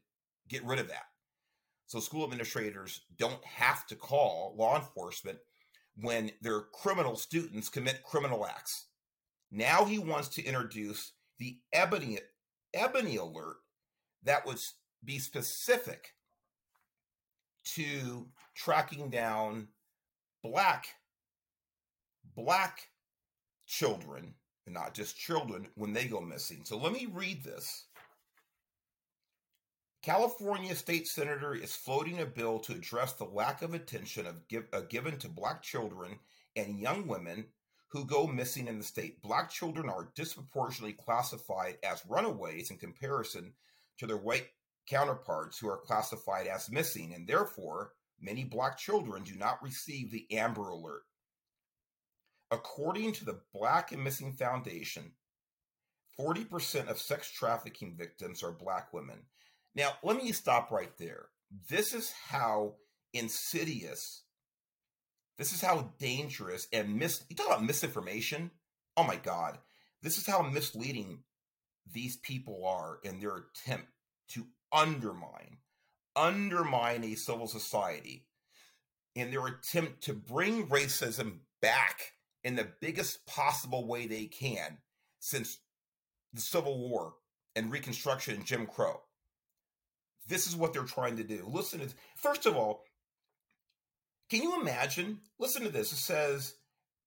get 0.48 0.66
rid 0.66 0.80
of 0.80 0.88
that. 0.88 1.06
So 1.89 1.99
school 1.99 2.23
administrators 2.23 3.02
don't 3.17 3.43
have 3.43 3.88
to 3.88 3.95
call 3.95 4.54
law 4.56 4.75
enforcement 4.75 5.39
when 5.95 6.30
their 6.39 6.62
criminal 6.62 7.15
students 7.15 7.67
commit 7.67 8.04
criminal 8.04 8.45
acts. 8.45 8.89
Now 9.49 9.86
he 9.86 9.97
wants 9.97 10.28
to 10.30 10.45
introduce 10.45 11.13
the 11.39 11.58
ebony 11.73 12.19
ebony 12.75 13.15
alert 13.15 13.58
that 14.21 14.45
would 14.45 14.60
be 15.04 15.17
specific 15.17 16.10
to 17.73 18.28
tracking 18.56 19.10
down 19.10 19.69
black 20.43 20.89
black 22.36 22.89
children 23.65 24.36
and 24.67 24.75
not 24.75 24.93
just 24.93 25.17
children 25.17 25.67
when 25.73 25.93
they 25.93 26.06
go 26.06 26.21
missing. 26.21 26.62
So 26.65 26.78
let 26.78 26.93
me 26.93 27.08
read 27.12 27.43
this 27.43 27.88
California 30.02 30.74
state 30.76 31.08
senator 31.08 31.54
is 31.54 31.76
floating 31.76 32.22
a 32.22 32.26
bill 32.26 32.60
to 32.60 32.74
address 32.74 33.14
the 33.14 33.26
lack 33.26 33.62
of 33.62 33.74
attention 33.74 34.26
of 34.26 34.48
give, 34.48 34.66
uh, 34.72 34.82
given 34.82 35.18
to 35.18 35.28
black 35.28 35.62
children 35.62 36.20
and 36.56 36.80
young 36.80 37.06
women 37.06 37.46
who 37.90 38.06
go 38.06 38.26
missing 38.26 38.68
in 38.68 38.78
the 38.78 38.84
state. 38.84 39.22
Black 39.22 39.50
children 39.50 39.90
are 39.90 40.12
disproportionately 40.16 40.94
classified 40.94 41.78
as 41.84 42.06
runaways 42.08 42.72
in 42.72 42.78
comparison 42.78 43.54
to 43.98 44.08
their 44.08 44.18
white 44.18 44.48
counterparts 44.88 45.60
who 45.60 45.68
are 45.68 45.78
classified 45.78 46.48
as 46.48 46.72
missing, 46.72 47.14
and 47.14 47.28
therefore, 47.28 47.92
many 48.20 48.44
black 48.44 48.78
children 48.78 49.24
do 49.24 49.36
not 49.36 49.62
receive 49.62 50.12
the 50.12 50.26
Amber 50.32 50.70
Alert. 50.70 51.04
According 52.52 53.12
to 53.14 53.26
the 53.26 53.42
Black 53.54 53.92
and 53.92 54.04
Missing 54.04 54.34
Foundation, 54.34 55.12
40% 56.20 56.88
of 56.88 57.00
sex 57.00 57.30
trafficking 57.30 57.96
victims 57.96 58.42
are 58.42 58.52
black 58.52 58.92
women. 58.92 59.20
Now, 59.76 59.94
let 60.04 60.18
me 60.18 60.32
stop 60.32 60.72
right 60.72 60.96
there. 60.98 61.28
This 61.70 61.94
is 61.94 62.12
how 62.28 62.76
insidious, 63.14 64.24
this 65.38 65.54
is 65.54 65.62
how 65.62 65.94
dangerous 66.00 66.68
and 66.72 66.96
mis 66.96 67.24
you 67.30 67.36
talk 67.36 67.48
about 67.48 67.64
misinformation. 67.64 68.52
Oh 68.98 69.04
my 69.04 69.16
God. 69.16 69.58
This 70.02 70.18
is 70.18 70.28
how 70.28 70.42
misleading 70.42 71.24
these 71.92 72.18
people 72.18 72.66
are 72.66 73.00
in 73.04 73.20
their 73.20 73.36
attempt 73.38 73.88
to 74.30 74.46
undermine, 74.72 75.58
undermine 76.16 77.04
a 77.04 77.16
civil 77.16 77.48
society 77.48 78.28
in 79.16 79.32
their 79.32 79.48
attempt 79.48 80.04
to 80.04 80.14
bring 80.14 80.68
racism 80.68 81.40
back 81.62 82.14
in 82.44 82.56
the 82.56 82.68
biggest 82.80 83.26
possible 83.26 83.88
way 83.88 84.08
they 84.08 84.26
can 84.26 84.78
since 85.20 85.60
the 86.34 86.42
Civil 86.42 86.90
War 86.90 87.16
and 87.56 87.72
Reconstruction 87.72 88.36
and 88.36 88.46
Jim 88.46 88.66
Crow. 88.66 89.02
This 90.30 90.48
is 90.48 90.56
what 90.56 90.72
they're 90.72 90.84
trying 90.84 91.18
to 91.18 91.24
do. 91.24 91.44
Listen 91.48 91.80
to 91.80 91.89
first 92.15 92.46
of 92.46 92.56
all, 92.56 92.84
can 94.30 94.44
you 94.44 94.62
imagine? 94.62 95.20
Listen 95.39 95.63
to 95.63 95.70
this. 95.70 95.92
It 95.92 95.98
says 95.98 96.54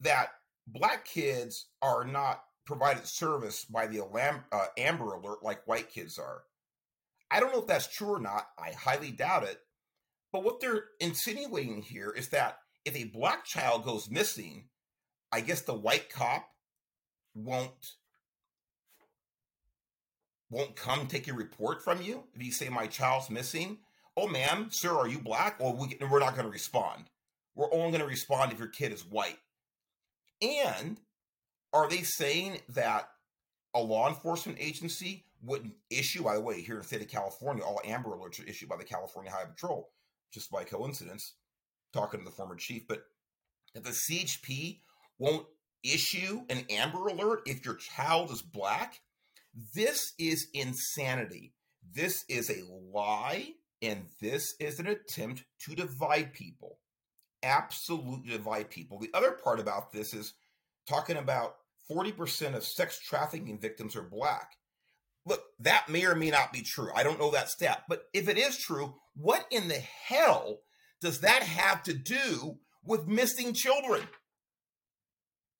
that 0.00 0.30
black 0.66 1.04
kids 1.04 1.68
are 1.80 2.04
not 2.04 2.42
provided 2.66 3.06
service 3.06 3.64
by 3.64 3.86
the 3.86 4.04
uh, 4.04 4.66
Amber 4.76 5.14
Alert 5.14 5.42
like 5.42 5.66
white 5.66 5.90
kids 5.90 6.18
are. 6.18 6.42
I 7.30 7.40
don't 7.40 7.52
know 7.52 7.60
if 7.60 7.66
that's 7.66 7.88
true 7.88 8.14
or 8.14 8.20
not. 8.20 8.46
I 8.58 8.72
highly 8.72 9.10
doubt 9.10 9.44
it. 9.44 9.58
But 10.32 10.44
what 10.44 10.60
they're 10.60 10.84
insinuating 11.00 11.82
here 11.82 12.10
is 12.10 12.28
that 12.28 12.58
if 12.84 12.96
a 12.96 13.04
black 13.04 13.44
child 13.44 13.84
goes 13.84 14.10
missing, 14.10 14.68
I 15.30 15.40
guess 15.40 15.62
the 15.62 15.74
white 15.74 16.10
cop 16.10 16.46
won't 17.34 17.92
won't 20.52 20.76
come 20.76 21.08
take 21.08 21.26
a 21.26 21.32
report 21.32 21.82
from 21.82 22.00
you 22.00 22.22
if 22.34 22.42
you 22.44 22.52
say 22.52 22.68
my 22.68 22.86
child's 22.86 23.30
missing 23.30 23.78
oh, 24.16 24.28
ma'am, 24.28 24.68
sir, 24.70 24.92
are 24.92 25.08
you 25.08 25.18
black? 25.18 25.58
Well, 25.60 25.76
we, 25.76 25.96
we're 26.08 26.18
not 26.18 26.34
going 26.34 26.46
to 26.46 26.52
respond. 26.52 27.04
We're 27.54 27.72
only 27.72 27.90
going 27.90 28.00
to 28.00 28.06
respond 28.06 28.52
if 28.52 28.58
your 28.58 28.68
kid 28.68 28.92
is 28.92 29.04
white. 29.04 29.38
And 30.40 30.98
are 31.72 31.88
they 31.88 32.02
saying 32.02 32.58
that 32.70 33.08
a 33.74 33.80
law 33.80 34.08
enforcement 34.08 34.58
agency 34.60 35.24
wouldn't 35.42 35.74
issue, 35.90 36.24
by 36.24 36.34
the 36.34 36.40
way, 36.40 36.60
here 36.60 36.74
in 36.74 36.82
the 36.82 36.86
state 36.86 37.02
of 37.02 37.08
California, 37.08 37.64
all 37.64 37.80
Amber 37.84 38.10
Alerts 38.10 38.42
are 38.42 38.48
issued 38.48 38.68
by 38.68 38.76
the 38.76 38.84
California 38.84 39.30
Highway 39.30 39.50
Patrol, 39.50 39.90
just 40.32 40.50
by 40.50 40.64
coincidence, 40.64 41.34
talking 41.92 42.20
to 42.20 42.24
the 42.24 42.30
former 42.30 42.54
chief, 42.54 42.86
but 42.86 43.04
that 43.74 43.84
the 43.84 43.90
CHP 43.90 44.80
won't 45.18 45.46
issue 45.82 46.42
an 46.48 46.64
Amber 46.70 47.08
Alert 47.08 47.42
if 47.46 47.64
your 47.64 47.74
child 47.74 48.30
is 48.30 48.42
black? 48.42 49.00
This 49.74 50.12
is 50.18 50.48
insanity. 50.54 51.52
This 51.94 52.24
is 52.28 52.50
a 52.50 52.64
lie, 52.70 53.50
and 53.82 54.06
this 54.20 54.54
is 54.58 54.78
an 54.80 54.86
attempt 54.86 55.44
to 55.66 55.74
divide 55.74 56.32
people. 56.32 56.78
Absolutely 57.42 58.30
divide 58.30 58.70
people. 58.70 58.98
The 58.98 59.10
other 59.12 59.32
part 59.32 59.60
about 59.60 59.92
this 59.92 60.14
is 60.14 60.34
talking 60.88 61.16
about 61.16 61.56
40% 61.90 62.54
of 62.54 62.64
sex 62.64 62.98
trafficking 63.00 63.58
victims 63.60 63.94
are 63.96 64.02
black. 64.02 64.52
Look, 65.26 65.42
that 65.60 65.88
may 65.88 66.04
or 66.04 66.14
may 66.14 66.30
not 66.30 66.52
be 66.52 66.62
true. 66.62 66.90
I 66.94 67.02
don't 67.02 67.18
know 67.18 67.30
that 67.32 67.50
stat. 67.50 67.82
But 67.88 68.04
if 68.12 68.28
it 68.28 68.38
is 68.38 68.58
true, 68.58 68.94
what 69.14 69.46
in 69.50 69.68
the 69.68 69.82
hell 70.06 70.60
does 71.00 71.20
that 71.20 71.42
have 71.42 71.82
to 71.84 71.94
do 71.94 72.58
with 72.84 73.06
missing 73.06 73.52
children? 73.52 74.02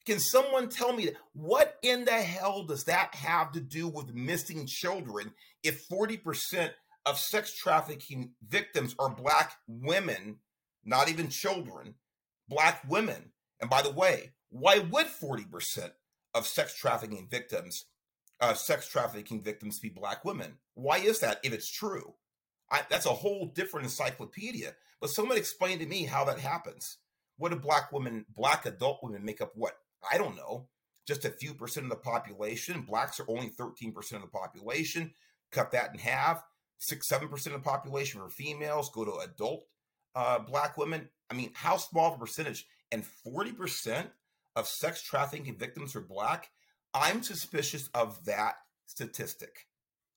Can 0.05 0.19
someone 0.19 0.69
tell 0.69 0.93
me 0.93 1.11
what 1.33 1.79
in 1.83 2.05
the 2.05 2.13
hell 2.13 2.65
does 2.65 2.85
that 2.85 3.15
have 3.15 3.53
to 3.53 3.61
do 3.61 3.87
with 3.87 4.15
missing 4.15 4.67
children 4.67 5.33
if 5.63 5.89
40% 5.89 6.71
of 7.07 7.19
sex 7.19 7.55
trafficking 7.57 8.33
victims 8.47 8.95
are 8.99 9.15
black 9.15 9.53
women, 9.69 10.39
not 10.85 11.09
even 11.09 11.29
children, 11.29 11.95
black 12.49 12.83
women? 12.89 13.31
And 13.61 13.71
by 13.71 13.83
the 13.83 13.93
way, 13.93 14.33
why 14.51 14.81
would 14.81 15.07
40% 15.07 15.93
of 16.35 16.47
sex 16.47 16.75
trafficking 16.75 17.29
victims, 17.31 17.85
uh, 18.41 18.55
sex 18.55 18.89
trafficking 18.89 19.41
victims 19.41 19.79
be 19.79 19.89
black 19.89 20.25
women? 20.25 20.59
Why 20.75 20.99
is 20.99 21.21
that 21.21 21.39
if 21.45 21.53
it's 21.53 21.71
true? 21.71 22.15
I, 22.73 22.81
that's 22.91 23.07
a 23.07 23.11
whole 23.11 23.47
different 23.47 23.85
encyclopedia. 23.85 24.75
But 25.01 25.11
someone 25.11 25.37
explain 25.37 25.79
to 25.79 25.87
me 25.87 26.05
how 26.05 26.25
that 26.25 26.39
happens. 26.39 26.99
What 27.37 27.51
do 27.51 27.57
black 27.57 27.93
women, 27.93 28.25
black 28.35 28.67
adult 28.67 29.01
women 29.03 29.25
make 29.25 29.41
up 29.41 29.53
what? 29.55 29.77
I 30.11 30.19
don't 30.19 30.37
know, 30.37 30.69
just 31.07 31.25
a 31.25 31.31
few 31.31 31.55
percent 31.55 31.85
of 31.85 31.91
the 31.91 31.97
population. 31.97 32.83
Blacks 32.83 33.21
are 33.21 33.29
only 33.29 33.51
13% 33.51 33.97
of 34.13 34.21
the 34.23 34.29
population. 34.29 35.13
Cut 35.51 35.73
that 35.73 35.93
in 35.93 35.99
half. 35.99 36.43
Six, 36.79 37.09
seven 37.09 37.29
percent 37.29 37.55
of 37.55 37.63
the 37.63 37.69
population 37.69 38.21
for 38.21 38.29
females 38.29 38.91
go 38.91 39.05
to 39.05 39.19
adult 39.19 39.65
uh, 40.15 40.41
black 40.41 40.77
women. 40.77 41.09
I 41.31 41.35
mean, 41.35 41.51
how 41.55 41.77
small 41.77 42.09
of 42.09 42.15
a 42.15 42.19
percentage? 42.19 42.67
And 42.91 43.05
40% 43.27 44.07
of 44.57 44.67
sex 44.67 45.03
trafficking 45.03 45.57
victims 45.57 45.97
are 45.97 46.01
black. 46.01 46.51
I'm 46.93 47.23
suspicious 47.23 47.89
of 47.95 48.25
that 48.25 48.57
statistic. 48.87 49.67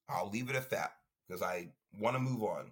I'll 0.10 0.30
leave 0.30 0.50
it 0.50 0.56
at 0.56 0.72
that 0.72 0.92
because 1.28 1.42
I 1.42 1.70
want 2.00 2.16
to 2.16 2.20
move 2.20 2.44
on. 2.44 2.72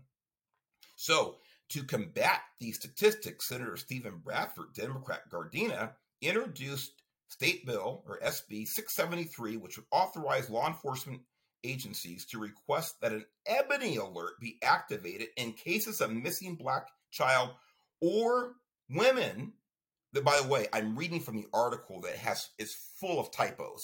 So, 0.96 1.38
to 1.70 1.84
combat 1.84 2.42
these 2.60 2.76
statistics, 2.76 3.48
Senator 3.48 3.78
Steven 3.78 4.22
Bradford, 4.24 4.74
Democrat 4.76 5.22
Gardena, 5.32 5.92
introduced 6.22 7.03
State 7.34 7.66
Bill, 7.66 8.04
or 8.08 8.20
SB 8.20 8.68
673, 8.68 9.58
which 9.58 9.78
would 9.78 9.88
authorize 9.92 10.52
law 10.52 10.68
enforcement 10.68 11.22
agencies 11.64 12.26
to 12.28 12.38
request 12.38 13.02
that 13.02 13.12
an 13.12 13.26
ebony 13.48 13.98
alert 13.98 14.40
be 14.40 14.60
activated 14.62 15.30
in 15.36 15.54
cases 15.54 16.00
of 16.00 16.12
missing 16.12 16.54
black 16.54 16.88
child 17.10 17.50
or 18.02 18.54
women. 18.88 19.54
That, 20.12 20.24
by 20.24 20.40
the 20.40 20.48
way, 20.48 20.68
I'm 20.72 20.96
reading 20.96 21.22
from 21.22 21.38
the 21.38 21.48
article 21.52 22.02
that 22.02 22.18
has 22.18 22.50
is 22.60 22.76
full 23.00 23.20
of 23.20 23.32
typos. 23.32 23.82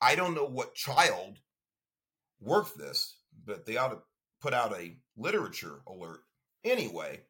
I 0.00 0.14
don't 0.14 0.36
know 0.36 0.46
what 0.46 0.76
child 0.76 1.38
worked 2.40 2.78
this, 2.78 3.16
but 3.44 3.66
they 3.66 3.78
ought 3.78 3.88
to 3.88 3.98
put 4.40 4.54
out 4.54 4.78
a 4.78 4.96
literature 5.16 5.80
alert. 5.88 6.20
Anyway, 6.62 7.22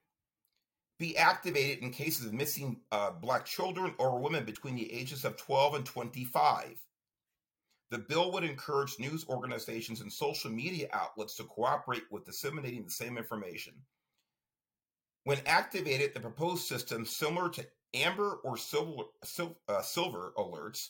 be 1.00 1.16
activated 1.16 1.82
in 1.82 1.90
cases 1.90 2.26
of 2.26 2.34
missing 2.34 2.78
uh, 2.92 3.10
black 3.10 3.46
children 3.46 3.94
or 3.98 4.20
women 4.20 4.44
between 4.44 4.76
the 4.76 4.92
ages 4.92 5.24
of 5.24 5.38
12 5.38 5.74
and 5.76 5.86
25. 5.86 6.76
The 7.90 7.98
bill 7.98 8.30
would 8.32 8.44
encourage 8.44 9.00
news 9.00 9.26
organizations 9.26 10.02
and 10.02 10.12
social 10.12 10.50
media 10.50 10.88
outlets 10.92 11.36
to 11.36 11.44
cooperate 11.44 12.02
with 12.10 12.26
disseminating 12.26 12.84
the 12.84 12.90
same 12.90 13.16
information. 13.16 13.72
When 15.24 15.38
activated, 15.46 16.12
the 16.12 16.20
proposed 16.20 16.68
system, 16.68 17.06
similar 17.06 17.48
to 17.48 17.66
amber 17.94 18.38
or 18.44 18.58
silver, 18.58 19.04
uh, 19.68 19.82
silver 19.82 20.34
alerts, 20.36 20.88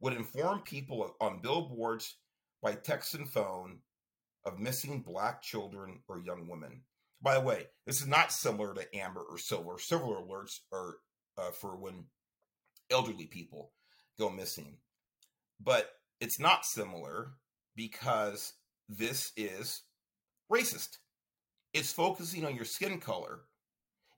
would 0.00 0.12
inform 0.12 0.60
people 0.60 1.16
on 1.20 1.42
billboards 1.42 2.16
by 2.62 2.74
text 2.74 3.14
and 3.14 3.28
phone 3.28 3.80
of 4.44 4.60
missing 4.60 5.00
black 5.00 5.42
children 5.42 5.98
or 6.08 6.20
young 6.20 6.46
women. 6.46 6.82
By 7.22 7.34
the 7.34 7.40
way, 7.40 7.66
this 7.86 8.00
is 8.00 8.06
not 8.06 8.32
similar 8.32 8.74
to 8.74 8.96
amber 8.96 9.22
or 9.22 9.38
silver. 9.38 9.78
Silver 9.78 10.14
alerts 10.14 10.60
are 10.72 10.96
uh, 11.36 11.50
for 11.50 11.76
when 11.76 12.04
elderly 12.90 13.26
people 13.26 13.72
go 14.18 14.30
missing, 14.30 14.78
but 15.60 15.90
it's 16.20 16.40
not 16.40 16.64
similar 16.64 17.32
because 17.76 18.54
this 18.88 19.32
is 19.36 19.82
racist. 20.50 20.98
It's 21.72 21.92
focusing 21.92 22.44
on 22.44 22.56
your 22.56 22.64
skin 22.64 22.98
color 22.98 23.42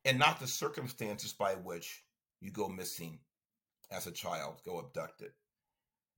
and 0.04 0.18
not 0.18 0.40
the 0.40 0.46
circumstances 0.46 1.32
by 1.32 1.54
which 1.54 2.04
you 2.40 2.50
go 2.50 2.68
missing 2.68 3.18
as 3.90 4.06
a 4.06 4.12
child, 4.12 4.60
go 4.64 4.78
abducted. 4.78 5.30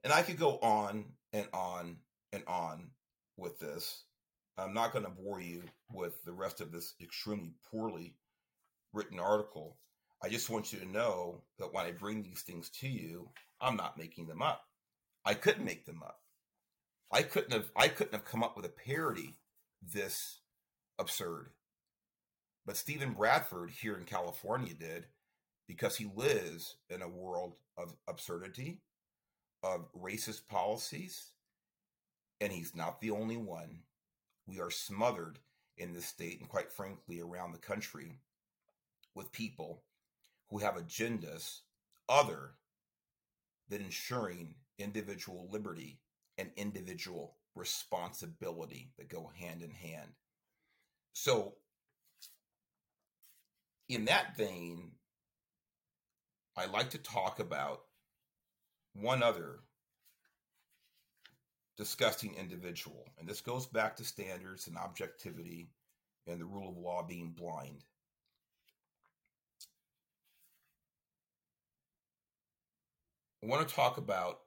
And 0.05 0.13
I 0.13 0.23
could 0.23 0.39
go 0.39 0.59
on 0.59 1.07
and 1.33 1.47
on 1.53 1.97
and 2.33 2.43
on 2.47 2.91
with 3.37 3.59
this. 3.59 4.05
I'm 4.57 4.75
not 4.75 4.93
going 4.93 5.05
to 5.05 5.11
bore 5.11 5.41
you 5.41 5.63
with 5.93 6.23
the 6.25 6.33
rest 6.33 6.61
of 6.61 6.71
this 6.71 6.95
extremely 7.01 7.53
poorly 7.71 8.15
written 8.93 9.19
article. 9.19 9.77
I 10.23 10.29
just 10.29 10.49
want 10.49 10.73
you 10.73 10.79
to 10.79 10.91
know 10.91 11.43
that 11.59 11.73
when 11.73 11.85
I 11.85 11.91
bring 11.91 12.23
these 12.23 12.43
things 12.43 12.71
to 12.81 12.89
you, 12.89 13.31
I'm 13.61 13.77
not 13.77 13.99
making 13.99 14.27
them 14.27 14.43
up. 14.43 14.63
I 15.25 15.35
couldn't 15.35 15.65
make 15.65 15.87
them 15.87 16.03
up. 16.05 16.21
I 17.11 17.23
couldn't 17.23 17.53
have 17.53 17.71
I 17.77 17.89
couldn't 17.89 18.15
have 18.15 18.25
come 18.25 18.43
up 18.43 18.57
with 18.57 18.65
a 18.65 18.71
parody 18.71 19.39
this 19.83 20.41
absurd. 20.99 21.51
But 22.67 22.77
Steven 22.77 23.13
Bradford 23.13 23.71
here 23.71 23.97
in 23.97 24.05
California 24.05 24.75
did 24.75 25.07
because 25.67 25.97
he 25.97 26.11
lives 26.15 26.77
in 26.89 27.03
a 27.03 27.09
world 27.09 27.55
of 27.77 27.95
absurdity, 28.09 28.81
of 29.63 29.87
racist 29.95 30.47
policies, 30.49 31.31
and 32.41 32.53
he's 32.53 32.75
not 32.75 33.01
the 33.01 33.11
only 33.11 33.37
one 33.37 33.81
we 34.47 34.61
are 34.61 34.71
smothered 34.71 35.39
in 35.77 35.93
this 35.93 36.07
state 36.07 36.41
and 36.41 36.49
quite 36.49 36.73
frankly 36.73 37.21
around 37.21 37.53
the 37.53 37.59
country 37.59 38.19
with 39.15 39.33
people 39.33 39.83
who 40.51 40.59
have 40.59 40.75
agendas 40.75 41.61
other 42.09 42.53
than 43.69 43.81
ensuring 43.83 44.55
individual 44.79 45.49
liberty 45.51 46.01
and 46.39 46.51
individual 46.57 47.37
responsibility 47.55 48.91
that 48.99 49.09
go 49.09 49.31
hand 49.39 49.63
in 49.63 49.71
hand. 49.71 50.11
So, 51.13 51.55
in 53.89 54.07
that 54.07 54.37
vein, 54.37 54.93
I 56.57 56.67
like 56.67 56.91
to 56.91 56.99
talk 56.99 57.39
about 57.41 57.83
one 58.95 59.23
other 59.23 59.61
disgusting 61.77 62.35
individual. 62.35 63.09
And 63.19 63.29
this 63.29 63.41
goes 63.41 63.67
back 63.67 63.97
to 63.97 64.05
standards 64.05 64.67
and 64.69 64.77
objectivity 64.77 65.69
and 66.27 66.41
the 66.41 66.47
rule 66.47 66.71
of 66.71 66.77
law 66.77 67.03
being 67.03 67.33
blind. 67.33 67.85
I 73.43 73.47
want 73.47 73.69
to 73.69 73.75
talk 73.75 73.99
about 73.99 74.39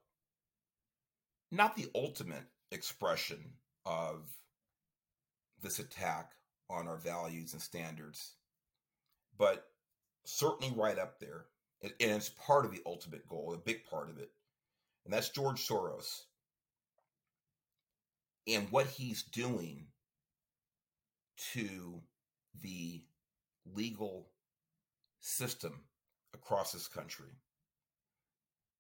not 1.52 1.76
the 1.76 1.88
ultimate 1.94 2.46
expression 2.72 3.54
of 3.86 4.28
this 5.62 5.80
attack 5.80 6.32
on 6.70 6.88
our 6.88 6.98
values 6.98 7.54
and 7.54 7.62
standards, 7.62 8.34
but 9.38 9.66
certainly 10.26 10.74
right 10.76 10.98
up 10.98 11.20
there. 11.20 11.46
And 11.84 11.94
it's 12.00 12.30
part 12.30 12.66
of 12.66 12.72
the 12.72 12.82
ultimate 12.86 13.28
goal, 13.28 13.54
a 13.54 13.58
big 13.58 13.86
part 13.86 14.10
of 14.10 14.18
it. 14.18 14.32
And 15.06 15.14
that's 15.14 15.30
George 15.30 15.66
Soros 15.66 16.24
and 18.48 18.68
what 18.72 18.88
he's 18.88 19.24
doing 19.24 19.88
to 21.54 22.02
the 22.62 23.04
legal 23.76 24.30
system 25.20 25.82
across 26.34 26.72
this 26.72 26.88
country. 26.88 27.30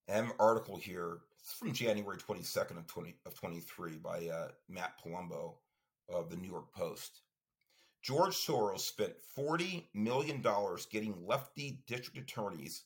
I 0.09 0.13
have 0.13 0.25
an 0.25 0.31
article 0.39 0.77
here. 0.77 1.17
It's 1.41 1.53
from 1.53 1.73
January 1.73 2.17
22nd 2.17 2.77
of 2.77 2.87
20 2.87 3.15
of 3.25 3.33
23 3.35 3.97
by 3.97 4.27
uh, 4.27 4.47
Matt 4.69 4.93
Palumbo 5.03 5.55
of 6.09 6.29
the 6.29 6.37
New 6.37 6.49
York 6.49 6.73
Post. 6.73 7.21
George 8.01 8.35
Soros 8.35 8.79
spent 8.79 9.13
$40 9.37 9.83
million 9.93 10.41
getting 10.91 11.25
lefty 11.25 11.81
district 11.87 12.17
attorneys 12.17 12.83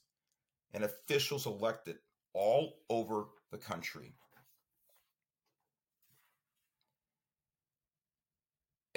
and 0.73 0.83
officials 0.83 1.45
elected 1.45 1.97
all 2.33 2.77
over 2.89 3.25
the 3.51 3.57
country. 3.57 4.15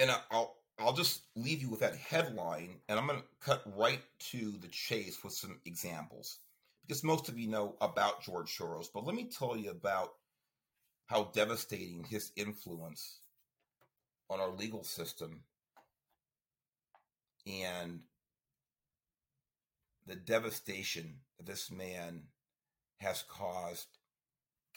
And 0.05 0.15
I'll 0.29 0.57
I'll 0.77 0.93
just 0.93 1.23
leave 1.35 1.63
you 1.63 1.69
with 1.71 1.79
that 1.79 1.95
headline, 1.95 2.75
and 2.87 2.99
I'm 2.99 3.07
going 3.07 3.17
to 3.17 3.25
cut 3.39 3.63
right 3.75 4.03
to 4.31 4.51
the 4.61 4.67
chase 4.67 5.23
with 5.23 5.33
some 5.33 5.59
examples 5.65 6.37
because 6.85 7.03
most 7.03 7.27
of 7.27 7.39
you 7.39 7.47
know 7.47 7.75
about 7.81 8.21
George 8.21 8.55
Soros, 8.55 8.85
but 8.93 9.03
let 9.03 9.15
me 9.15 9.23
tell 9.23 9.57
you 9.57 9.71
about 9.71 10.11
how 11.07 11.31
devastating 11.33 12.03
his 12.03 12.31
influence 12.35 13.21
on 14.29 14.39
our 14.39 14.51
legal 14.51 14.83
system 14.83 15.41
and 17.47 18.01
the 20.05 20.15
devastation 20.15 21.15
this 21.43 21.71
man 21.71 22.21
has 22.97 23.23
caused 23.27 23.87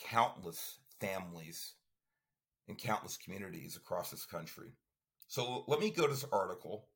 countless 0.01 0.79
families 1.03 1.75
and 2.67 2.79
countless 2.79 3.19
communities 3.19 3.77
across 3.77 4.11
this 4.11 4.25
country. 4.25 4.73
So 5.29 5.65
let 5.69 5.79
me 5.79 5.91
go 5.91 6.07
to 6.07 6.13
this 6.13 6.25
article 6.33 6.89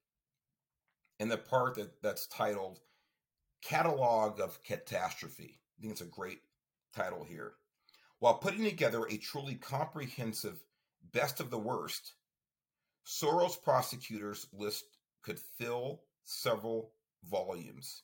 in 1.21 1.29
the 1.29 1.37
part 1.37 1.75
that, 1.75 2.03
that's 2.03 2.27
titled 2.27 2.81
Catalog 3.62 4.40
of 4.40 4.62
Catastrophe. 4.64 5.61
I 5.79 5.83
think 5.83 5.92
it's 5.92 6.01
a 6.01 6.07
great 6.07 6.40
title 6.97 7.25
here. 7.25 7.53
While 8.21 8.35
putting 8.35 8.64
together 8.64 9.05
a 9.05 9.18
truly 9.18 9.57
comprehensive 9.57 10.59
best 11.12 11.40
of 11.40 11.51
the 11.51 11.59
worst, 11.59 12.14
Soros 13.07 13.62
prosecutors 13.62 14.47
list 14.53 14.85
could 15.23 15.38
fill 15.38 16.03
several 16.25 16.92
volumes. 17.25 18.03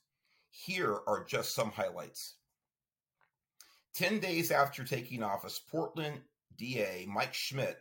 Here 0.51 0.99
are 1.07 1.25
just 1.25 1.55
some 1.55 1.71
highlights. 1.71 2.35
10 3.95 4.21
days 4.21 4.51
after 4.51 4.85
taking 4.85 5.23
office, 5.23 5.59
Portland 5.59 6.21
DA 6.57 7.07
Mike 7.09 7.35
Schmidt, 7.35 7.79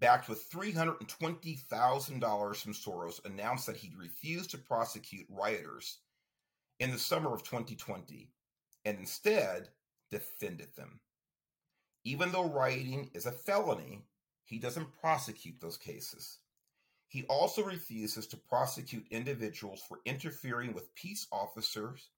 backed 0.00 0.28
with 0.28 0.50
$320,000 0.50 2.56
from 2.56 2.72
Soros, 2.72 3.24
announced 3.24 3.66
that 3.66 3.76
he'd 3.76 3.96
refused 3.96 4.50
to 4.50 4.58
prosecute 4.58 5.26
rioters 5.28 5.98
in 6.78 6.90
the 6.90 6.98
summer 6.98 7.34
of 7.34 7.42
2020 7.42 8.30
and 8.84 8.98
instead 8.98 9.68
defended 10.10 10.74
them. 10.76 11.00
Even 12.04 12.32
though 12.32 12.48
rioting 12.48 13.10
is 13.14 13.26
a 13.26 13.32
felony, 13.32 14.04
he 14.44 14.58
doesn't 14.58 14.98
prosecute 15.00 15.60
those 15.60 15.76
cases. 15.76 16.38
He 17.08 17.24
also 17.24 17.64
refuses 17.64 18.26
to 18.28 18.36
prosecute 18.36 19.06
individuals 19.10 19.82
for 19.86 20.00
interfering 20.04 20.72
with 20.72 20.94
peace 20.94 21.26
officers 21.32 22.10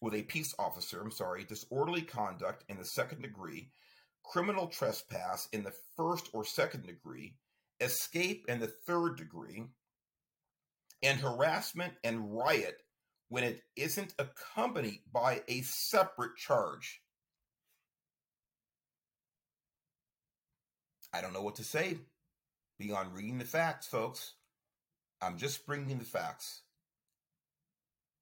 with 0.00 0.14
a 0.14 0.22
peace 0.22 0.54
officer, 0.58 1.00
I'm 1.00 1.12
sorry, 1.12 1.44
disorderly 1.44 2.02
conduct 2.02 2.64
in 2.68 2.76
the 2.76 2.84
second 2.84 3.22
degree, 3.22 3.70
criminal 4.24 4.66
trespass 4.66 5.48
in 5.52 5.62
the 5.62 5.74
first 5.96 6.28
or 6.32 6.44
second 6.44 6.86
degree, 6.86 7.36
escape 7.80 8.44
in 8.48 8.60
the 8.60 8.66
third 8.66 9.16
degree, 9.16 9.64
and 11.02 11.20
harassment 11.20 11.94
and 12.04 12.36
riot 12.36 12.82
when 13.28 13.44
it 13.44 13.62
isn't 13.76 14.14
accompanied 14.18 15.00
by 15.12 15.42
a 15.48 15.62
separate 15.62 16.36
charge. 16.36 17.00
I 21.12 21.20
don't 21.20 21.32
know 21.32 21.42
what 21.42 21.56
to 21.56 21.64
say 21.64 21.98
beyond 22.78 23.14
reading 23.14 23.38
the 23.38 23.44
facts, 23.44 23.86
folks. 23.86 24.34
I'm 25.20 25.36
just 25.36 25.66
bringing 25.66 25.98
the 25.98 26.04
facts. 26.04 26.62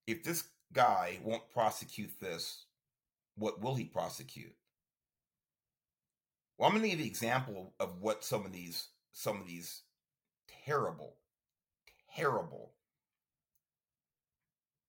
If 0.06 0.22
this 0.22 0.44
guy 0.72 1.18
won't 1.22 1.48
prosecute 1.50 2.20
this, 2.20 2.66
what 3.36 3.60
will 3.60 3.74
he 3.74 3.84
prosecute? 3.84 4.54
Well, 6.61 6.68
I'm 6.68 6.75
going 6.75 6.83
to 6.83 6.90
give 6.90 6.99
you 6.99 7.07
an 7.07 7.11
example 7.11 7.73
of 7.81 8.03
what 8.03 8.23
some 8.23 8.44
of 8.44 8.53
these 8.53 8.88
some 9.12 9.40
of 9.40 9.46
these 9.46 9.81
terrible, 10.66 11.16
terrible 12.14 12.75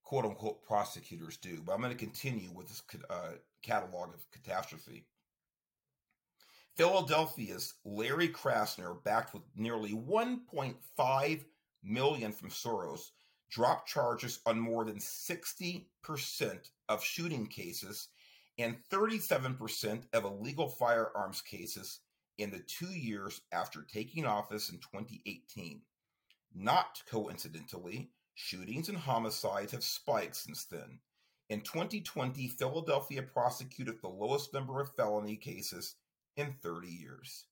quote 0.04 0.26
unquote 0.26 0.66
prosecutors 0.66 1.38
do. 1.38 1.62
But 1.66 1.72
I'm 1.72 1.80
going 1.80 1.94
to 1.94 1.98
continue 1.98 2.52
with 2.52 2.68
this 2.68 2.84
uh, 3.10 3.36
catalog 3.64 4.14
of 4.14 4.30
catastrophe. 4.32 5.06
Philadelphia's 6.76 7.76
Larry 7.86 8.28
Krasner, 8.28 9.02
backed 9.06 9.34
with 9.34 9.44
nearly 9.56 9.94
1.5 9.94 11.46
million 11.84 12.34
from 12.34 12.50
Soros, 12.50 13.12
dropped 13.50 13.88
charges 13.88 14.42
on 14.46 14.60
more 14.60 14.84
than 14.84 14.98
60% 14.98 15.86
of 16.90 17.02
shooting 17.02 17.48
cases 17.48 18.10
and 18.58 18.78
37% 18.92 20.04
of 20.14 20.26
illegal 20.26 20.68
firearms 20.68 21.42
cases 21.42 22.00
in 22.38 22.52
the 22.52 22.60
two 22.60 22.92
years 22.92 23.42
after 23.52 23.84
taking 23.84 24.26
office 24.26 24.70
in 24.70 24.78
2018. 24.80 25.82
Not 26.54 27.02
coincidentally, 27.10 28.12
shootings 28.36 28.90
and 28.90 28.98
homicides 28.98 29.72
have 29.72 29.84
spiked 29.84 30.36
since 30.36 30.66
then. 30.66 31.00
In 31.50 31.62
2020, 31.62 32.48
Philadelphia 32.48 33.22
prosecuted 33.22 34.02
the 34.02 34.08
lowest 34.08 34.54
number 34.54 34.80
of 34.80 34.96
felony 34.96 35.36
cases 35.36 35.96
in 36.38 36.54
30 36.64 36.88
years. 36.88 37.46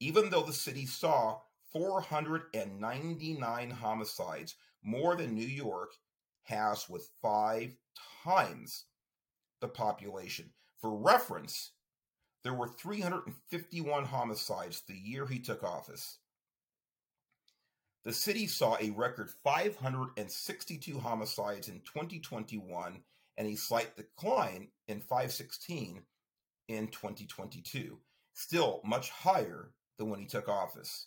Even 0.00 0.30
though 0.30 0.42
the 0.42 0.52
city 0.52 0.86
saw 0.86 1.40
499 1.72 3.70
homicides, 3.70 4.54
more 4.82 5.16
than 5.16 5.34
New 5.34 5.46
York 5.46 5.92
has 6.42 6.88
with 6.88 7.10
five 7.20 7.76
times 8.22 8.84
the 9.60 9.68
population. 9.68 10.50
For 10.80 10.96
reference, 10.96 11.72
there 12.44 12.54
were 12.54 12.68
351 12.68 14.04
homicides 14.04 14.82
the 14.82 14.94
year 14.94 15.26
he 15.26 15.38
took 15.38 15.62
office. 15.62 16.18
The 18.04 18.12
city 18.12 18.46
saw 18.46 18.76
a 18.80 18.90
record 18.90 19.30
562 19.44 20.98
homicides 20.98 21.68
in 21.68 21.80
2021 21.80 23.02
and 23.36 23.46
a 23.46 23.56
slight 23.56 23.96
decline 23.96 24.68
in 24.86 25.00
516 25.00 26.02
in 26.68 26.88
2022, 26.88 27.98
still 28.34 28.80
much 28.84 29.10
higher 29.10 29.72
than 29.98 30.10
when 30.10 30.20
he 30.20 30.26
took 30.26 30.48
office. 30.48 31.06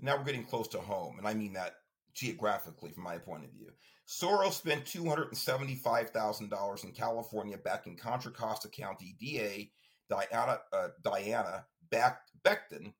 Now 0.00 0.16
we're 0.16 0.24
getting 0.24 0.44
close 0.44 0.68
to 0.68 0.78
home, 0.78 1.18
and 1.18 1.26
I 1.26 1.34
mean 1.34 1.54
that 1.54 1.74
geographically 2.14 2.90
from 2.90 3.02
my 3.02 3.18
point 3.18 3.44
of 3.44 3.50
view. 3.50 3.72
Soros 4.06 4.52
spent 4.52 4.84
$275,000 4.84 6.84
in 6.84 6.92
California 6.92 7.58
backing 7.58 7.96
Contra 7.96 8.30
Costa 8.30 8.68
County 8.68 9.16
DA 9.18 9.72
Diana, 10.08 10.60
uh, 10.72 10.88
Diana 11.02 11.66
Becton, 11.90 12.92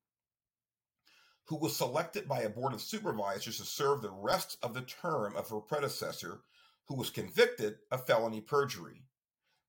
who 1.46 1.56
was 1.56 1.76
selected 1.76 2.26
by 2.26 2.42
a 2.42 2.48
board 2.48 2.72
of 2.72 2.80
supervisors 2.80 3.58
to 3.58 3.64
serve 3.64 4.00
the 4.00 4.10
rest 4.10 4.56
of 4.62 4.72
the 4.72 4.80
term 4.82 5.36
of 5.36 5.50
her 5.50 5.60
predecessor, 5.60 6.40
who 6.88 6.94
was 6.94 7.10
convicted 7.10 7.76
of 7.90 8.06
felony 8.06 8.40
perjury. 8.40 9.04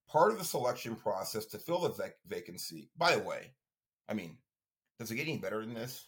Part 0.08 0.32
of 0.32 0.38
the 0.38 0.44
selection 0.44 0.96
process 0.96 1.44
to 1.46 1.58
fill 1.58 1.80
the 1.80 1.90
vac- 1.90 2.16
vacancy, 2.26 2.88
by 2.96 3.16
the 3.16 3.22
way, 3.22 3.52
I 4.08 4.14
mean, 4.14 4.38
does 4.98 5.10
it 5.10 5.16
get 5.16 5.28
any 5.28 5.36
better 5.36 5.60
than 5.60 5.74
this? 5.74 6.06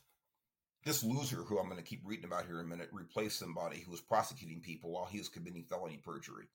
This 0.89 1.05
loser 1.05 1.37
who 1.37 1.59
I'm 1.59 1.69
going 1.69 1.77
to 1.77 1.85
keep 1.85 2.01
reading 2.03 2.25
about 2.25 2.47
here 2.47 2.59
in 2.59 2.65
a 2.65 2.69
minute 2.69 2.89
replaced 2.93 3.39
somebody 3.39 3.81
who 3.81 3.91
was 3.91 4.01
prosecuting 4.01 4.61
people 4.61 4.91
while 4.91 5.05
he 5.05 5.19
was 5.19 5.29
committing 5.29 5.63
felony 5.63 6.01
perjury. 6.03 6.47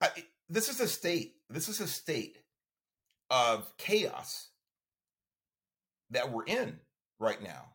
I, 0.00 0.08
this 0.48 0.68
is 0.68 0.80
a 0.80 0.86
state. 0.86 1.34
This 1.50 1.68
is 1.68 1.80
a 1.80 1.88
state 1.88 2.38
of 3.28 3.76
chaos 3.76 4.50
that 6.10 6.30
we're 6.30 6.44
in 6.44 6.78
right 7.18 7.42
now. 7.42 7.70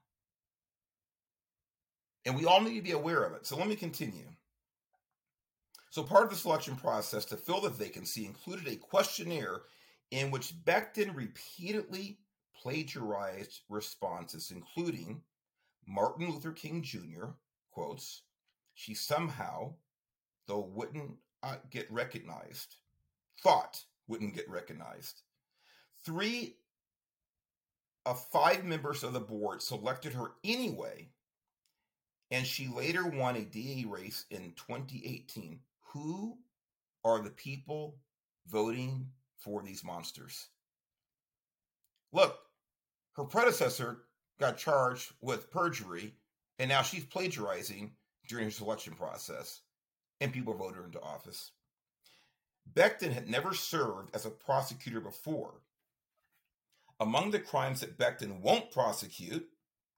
And 2.26 2.36
we 2.36 2.46
all 2.46 2.62
need 2.62 2.76
to 2.76 2.82
be 2.82 2.92
aware 2.92 3.24
of 3.24 3.34
it. 3.34 3.46
So 3.46 3.58
let 3.58 3.68
me 3.68 3.76
continue. 3.76 4.28
So, 5.90 6.04
part 6.04 6.26
of 6.26 6.30
the 6.30 6.36
selection 6.36 6.76
process 6.76 7.26
to 7.26 7.38
fill 7.38 7.62
the 7.62 7.70
vacancy 7.70 8.26
included 8.26 8.68
a 8.68 8.76
questionnaire 8.76 9.62
in 10.12 10.32
which 10.32 10.54
Becton 10.64 11.16
repeatedly 11.16 12.20
plagiarized 12.62 13.62
responses, 13.70 14.52
including 14.52 15.22
Martin 15.88 16.30
Luther 16.30 16.52
King 16.52 16.84
Jr. 16.84 17.28
quotes, 17.72 18.24
she 18.74 18.94
somehow, 18.94 19.74
though 20.48 20.70
wouldn't 20.74 21.14
uh, 21.44 21.56
get 21.70 21.92
recognized, 21.92 22.76
thought 23.42 23.84
wouldn't 24.08 24.36
get 24.36 24.50
recognized. 24.50 25.22
Three 26.06 26.58
of 28.06 28.24
five 28.32 28.64
members 28.64 29.04
of 29.04 29.14
the 29.14 29.20
board 29.20 29.62
selected 29.62 30.14
her 30.14 30.32
anyway, 30.44 31.10
and 32.32 32.46
she 32.46 32.68
later 32.68 33.06
won 33.08 33.36
a 33.36 33.42
DA 33.42 33.86
race 33.88 34.26
in 34.30 34.54
2018. 34.56 35.60
Who 35.94 36.38
are 37.04 37.22
the 37.22 37.32
people 37.32 37.98
voting 38.48 39.08
for 39.40 39.64
these 39.64 39.84
monsters? 39.84 40.48
Look, 42.14 42.38
her 43.18 43.24
predecessor 43.24 44.04
got 44.40 44.58
charged 44.58 45.12
with 45.22 45.52
perjury 45.52 46.14
And 46.60 46.70
now 46.70 46.82
she's 46.82 47.06
plagiarizing 47.06 47.92
during 48.28 48.46
her 48.46 48.52
selection 48.52 48.94
process, 48.94 49.62
and 50.20 50.34
people 50.34 50.54
voted 50.56 50.78
her 50.78 50.86
into 50.86 51.02
office. 51.02 51.52
Becton 52.74 53.14
had 53.14 53.30
never 53.30 53.54
served 53.54 54.10
as 54.16 54.26
a 54.26 54.32
prosecutor 54.32 55.00
before. 55.00 55.62
Among 57.00 57.30
the 57.32 57.40
crimes 57.40 57.82
that 57.82 57.98
Becton 57.98 58.42
won't 58.42 58.72
prosecute, 58.72 59.48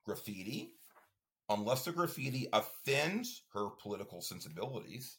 graffiti, 0.05 0.73
unless 1.47 1.85
the 1.85 1.93
graffiti 1.93 2.47
offends 2.51 3.43
her 3.53 3.69
political 3.81 4.21
sensibilities. 4.21 5.17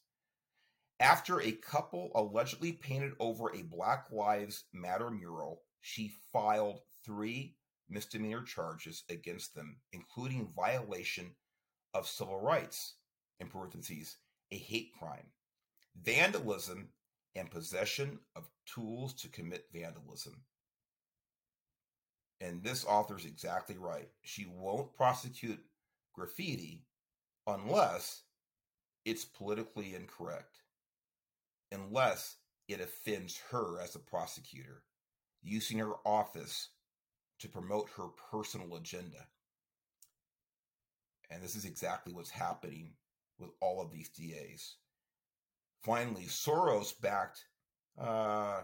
After 1.01 1.41
a 1.41 1.53
couple 1.53 2.11
allegedly 2.15 2.73
painted 2.73 3.13
over 3.19 3.49
a 3.49 3.63
Black 3.63 4.09
Lives 4.13 4.65
Matter 4.75 5.11
mural, 5.11 5.63
she 5.81 6.13
filed 6.33 6.81
three 7.05 7.57
misdemeanor 7.91 8.43
charges 8.43 9.05
against 9.11 9.55
them, 9.55 9.77
including 9.93 10.53
violation 10.55 11.31
of 11.93 12.07
civil 12.07 12.41
rights, 12.41 12.95
in 13.41 13.49
parentheses, 13.49 14.17
a 14.53 14.57
hate 14.57 14.91
crime, 14.99 15.27
vandalism, 16.03 16.89
and 17.35 17.51
possession 17.51 18.19
of 18.37 18.51
tools 18.67 19.15
to 19.15 19.29
commit 19.29 19.67
vandalism. 19.73 20.43
And 22.41 22.63
this 22.63 22.85
author 22.85 23.17
is 23.17 23.25
exactly 23.25 23.77
right. 23.79 24.09
She 24.23 24.47
won't 24.47 24.95
prosecute 24.95 25.61
graffiti 26.15 26.85
unless 27.47 28.23
it's 29.05 29.25
politically 29.25 29.95
incorrect, 29.95 30.59
unless 31.73 32.37
it 32.69 32.81
offends 32.81 33.41
her 33.51 33.81
as 33.81 33.95
a 33.95 34.01
prosecutor, 34.01 34.83
using 35.43 35.79
her 35.79 35.95
office 36.05 36.69
to 37.41 37.49
promote 37.49 37.89
her 37.97 38.09
personal 38.31 38.77
agenda. 38.77 39.27
And 41.31 41.43
this 41.43 41.57
is 41.57 41.65
exactly 41.65 42.13
what's 42.13 42.31
happening 42.31 42.93
with 43.39 43.51
all 43.61 43.81
of 43.81 43.91
these 43.91 44.09
DAs. 44.09 44.77
Finally, 45.83 46.27
Soros 46.27 47.01
backed 47.01 47.45
uh, 47.99 48.63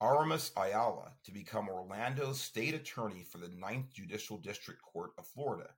Aramis 0.00 0.52
Ayala 0.56 1.12
to 1.24 1.32
become 1.32 1.68
Orlando's 1.68 2.40
state 2.40 2.74
attorney 2.74 3.24
for 3.24 3.38
the 3.38 3.48
Ninth 3.48 3.92
Judicial 3.92 4.38
District 4.38 4.80
Court 4.82 5.10
of 5.18 5.26
Florida 5.26 5.70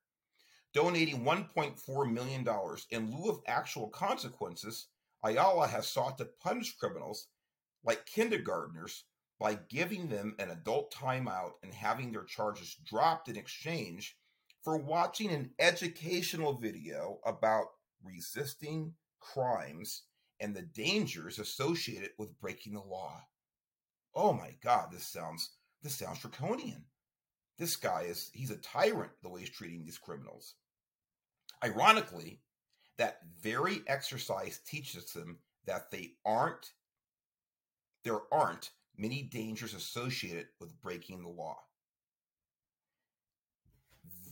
donating 0.76 1.24
$1.4 1.24 2.12
million 2.12 2.46
in 2.90 3.10
lieu 3.10 3.30
of 3.30 3.40
actual 3.46 3.88
consequences, 3.88 4.88
Ayala 5.24 5.66
has 5.66 5.88
sought 5.88 6.18
to 6.18 6.28
punish 6.42 6.76
criminals 6.76 7.28
like 7.82 8.04
kindergartners 8.04 9.04
by 9.38 9.58
giving 9.68 10.08
them 10.08 10.34
an 10.38 10.50
adult 10.50 10.92
timeout 10.92 11.52
and 11.62 11.72
having 11.72 12.12
their 12.12 12.24
charges 12.24 12.76
dropped 12.84 13.28
in 13.28 13.36
exchange 13.36 14.16
for 14.62 14.78
watching 14.78 15.30
an 15.30 15.50
educational 15.58 16.58
video 16.58 17.18
about 17.24 17.66
resisting 18.02 18.94
crimes 19.20 20.02
and 20.40 20.54
the 20.54 20.62
dangers 20.62 21.38
associated 21.38 22.10
with 22.18 22.38
breaking 22.40 22.74
the 22.74 22.80
law. 22.80 23.22
Oh 24.14 24.32
my 24.32 24.56
god, 24.62 24.88
this 24.90 25.06
sounds 25.06 25.50
this 25.82 25.94
sounds 25.94 26.20
draconian. 26.20 26.84
This 27.58 27.76
guy 27.76 28.02
is 28.02 28.30
he's 28.32 28.50
a 28.50 28.56
tyrant 28.56 29.12
the 29.22 29.28
way 29.28 29.40
he's 29.40 29.50
treating 29.50 29.84
these 29.84 29.98
criminals. 29.98 30.54
Ironically, 31.62 32.40
that 32.98 33.20
very 33.40 33.82
exercise 33.86 34.58
teaches 34.66 35.12
them 35.12 35.38
that 35.66 35.90
they 35.90 36.12
aren't 36.24 36.72
there 38.04 38.20
aren't 38.32 38.70
many 38.98 39.22
dangers 39.22 39.74
associated 39.74 40.46
with 40.60 40.80
breaking 40.80 41.22
the 41.22 41.28
law. 41.28 41.58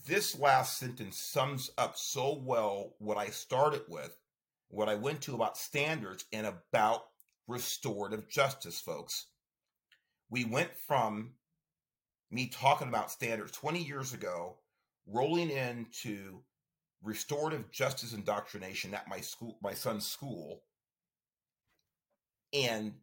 This 0.06 0.38
last 0.38 0.78
sentence 0.78 1.18
sums 1.18 1.70
up 1.78 1.96
so 1.96 2.38
well 2.44 2.94
what 2.98 3.16
I 3.16 3.28
started 3.28 3.82
with, 3.88 4.16
what 4.68 4.88
I 4.88 4.94
went 4.94 5.22
to 5.22 5.34
about 5.34 5.56
standards 5.56 6.24
and 6.32 6.46
about 6.46 7.04
restorative 7.46 8.28
justice, 8.28 8.80
folks. 8.80 9.26
We 10.28 10.44
went 10.44 10.70
from 10.86 11.34
me 12.30 12.48
talking 12.48 12.88
about 12.88 13.10
standards 13.10 13.52
20 13.52 13.82
years 13.82 14.12
ago, 14.12 14.56
rolling 15.06 15.50
into 15.50 16.40
restorative 17.02 17.70
justice 17.70 18.12
indoctrination 18.12 18.94
at 18.94 19.08
my 19.08 19.20
school, 19.20 19.58
my 19.62 19.72
son's 19.74 20.06
school, 20.06 20.62
and 22.52 22.94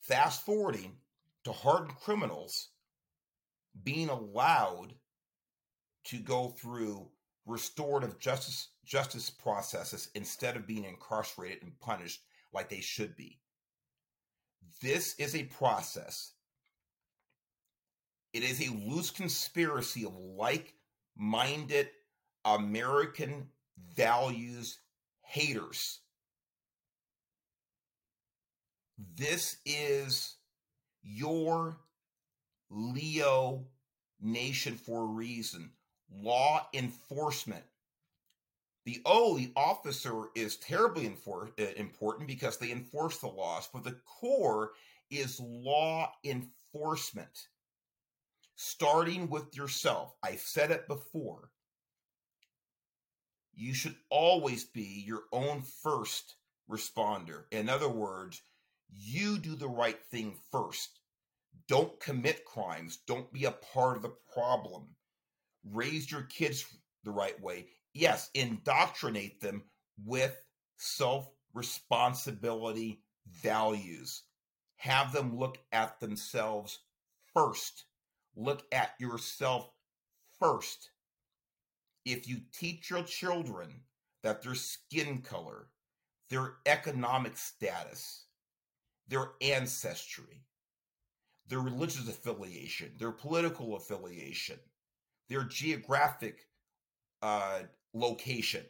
fast 0.00 0.44
forwarding 0.44 0.96
to 1.44 1.52
hardened 1.52 1.96
criminals 1.96 2.70
being 3.82 4.08
allowed 4.08 4.94
to 6.04 6.18
go 6.18 6.48
through 6.48 7.08
restorative 7.46 8.18
justice 8.18 8.68
justice 8.84 9.30
processes 9.30 10.10
instead 10.14 10.56
of 10.56 10.66
being 10.66 10.84
incarcerated 10.84 11.62
and 11.62 11.78
punished 11.80 12.22
like 12.52 12.68
they 12.68 12.80
should 12.80 13.14
be. 13.16 13.38
This 14.82 15.14
is 15.18 15.34
a 15.34 15.44
process. 15.44 16.32
It 18.32 18.42
is 18.42 18.60
a 18.60 18.72
loose 18.72 19.10
conspiracy 19.10 20.04
of 20.04 20.16
like-minded 20.16 21.90
American 22.44 23.48
values 23.94 24.78
haters. 25.22 26.00
This 29.16 29.56
is 29.64 30.36
your 31.02 31.78
Leo 32.70 33.66
nation 34.20 34.76
for 34.76 35.02
a 35.02 35.06
reason. 35.06 35.70
Law 36.12 36.66
enforcement. 36.74 37.64
The 38.84 39.00
O, 39.04 39.36
the 39.36 39.52
officer, 39.56 40.26
is 40.34 40.56
terribly 40.56 41.06
uh, 41.06 41.62
important 41.76 42.28
because 42.28 42.58
they 42.58 42.72
enforce 42.72 43.18
the 43.18 43.28
laws, 43.28 43.68
but 43.72 43.84
the 43.84 43.96
core 44.06 44.72
is 45.10 45.40
law 45.40 46.12
enforcement. 46.24 47.48
Starting 48.56 49.28
with 49.28 49.56
yourself. 49.56 50.14
I've 50.22 50.40
said 50.40 50.70
it 50.70 50.86
before 50.88 51.50
you 53.60 53.74
should 53.74 53.96
always 54.08 54.64
be 54.64 55.04
your 55.06 55.24
own 55.32 55.60
first 55.60 56.36
responder. 56.70 57.44
In 57.50 57.68
other 57.68 57.88
words, 57.90 58.42
you 58.96 59.38
do 59.38 59.54
the 59.56 59.68
right 59.68 59.98
thing 60.10 60.36
first. 60.50 61.00
Don't 61.68 61.98
commit 62.00 62.44
crimes. 62.44 62.98
Don't 63.06 63.32
be 63.32 63.44
a 63.44 63.52
part 63.52 63.96
of 63.96 64.02
the 64.02 64.14
problem. 64.34 64.88
Raise 65.64 66.10
your 66.10 66.22
kids 66.22 66.64
the 67.04 67.10
right 67.10 67.40
way. 67.40 67.66
Yes, 67.94 68.30
indoctrinate 68.34 69.40
them 69.40 69.64
with 70.04 70.36
self 70.76 71.30
responsibility 71.54 73.02
values. 73.28 74.22
Have 74.76 75.12
them 75.12 75.36
look 75.38 75.58
at 75.72 76.00
themselves 76.00 76.78
first. 77.34 77.84
Look 78.36 78.64
at 78.72 78.92
yourself 78.98 79.70
first 80.38 80.90
if 82.04 82.28
you 82.28 82.40
teach 82.52 82.90
your 82.90 83.02
children 83.02 83.82
that 84.22 84.42
their 84.42 84.54
skin 84.54 85.18
color, 85.22 85.68
their 86.30 86.54
economic 86.66 87.36
status, 87.36 88.26
their 89.10 89.32
ancestry, 89.42 90.44
their 91.48 91.60
religious 91.60 92.08
affiliation, 92.08 92.92
their 92.98 93.12
political 93.12 93.76
affiliation, 93.76 94.58
their 95.28 95.44
geographic 95.44 96.48
uh, 97.22 97.60
location, 97.94 98.64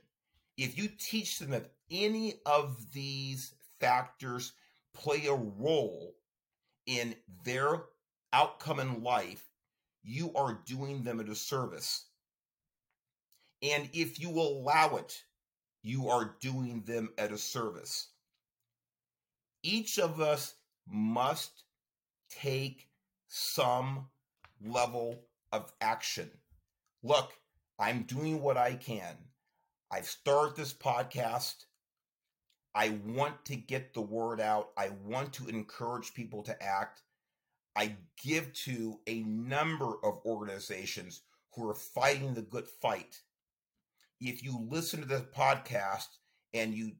if 0.59 0.79
you 0.79 0.89
teach 0.99 1.39
them 1.39 1.51
that 1.53 1.73
any 1.91 2.41
of 2.47 2.93
these 2.93 3.55
factors 3.81 4.53
play 4.95 5.27
a 5.27 5.35
role 5.35 6.17
in 6.87 7.15
their 7.45 7.85
outcome 8.33 8.81
in 8.81 9.03
life, 9.05 9.49
you 10.05 10.33
are 10.35 10.63
doing 10.67 11.05
them 11.05 11.21
a 11.21 11.25
disservice 11.25 12.07
and 13.63 13.91
if 13.93 14.19
you 14.21 14.31
allow 14.31 14.97
it, 14.97 15.23
you 15.83 16.09
are 16.09 16.37
doing 16.41 16.83
them 16.87 17.11
at 17.19 17.33
a 17.33 17.39
service. 17.39 18.09
Each 19.63 19.99
of 19.99 20.21
us 20.21 20.55
must 20.89 21.65
take 22.31 22.89
some 23.29 24.07
level 24.65 25.25
of 25.53 25.73
action. 25.81 26.31
Look, 27.03 27.33
I'm 27.79 28.03
doing 28.03 28.41
what 28.43 28.57
I 28.57 28.75
can. 28.75 29.17
I've 29.91 30.07
started 30.07 30.57
this 30.57 30.73
podcast. 30.73 31.65
I 32.75 33.01
want 33.05 33.45
to 33.47 33.57
get 33.57 33.95
the 33.95 34.03
word 34.03 34.41
out. 34.41 34.71
I 34.77 34.91
want 35.05 35.33
to 35.35 35.49
encourage 35.49 36.15
people 36.15 36.43
to 36.45 36.63
act. 36.63 37.03
I 37.75 37.97
give 38.23 38.53
to 38.65 39.01
a 39.07 39.21
number 39.23 39.95
of 40.05 40.21
organizations 40.25 41.23
who 41.55 41.69
are 41.69 41.75
fighting 41.75 42.35
the 42.35 42.43
good 42.43 42.69
fight 42.69 43.21
if 44.21 44.45
you 44.45 44.67
listen 44.71 45.01
to 45.01 45.07
the 45.07 45.27
podcast 45.37 46.09
and 46.53 46.75
you 46.75 46.93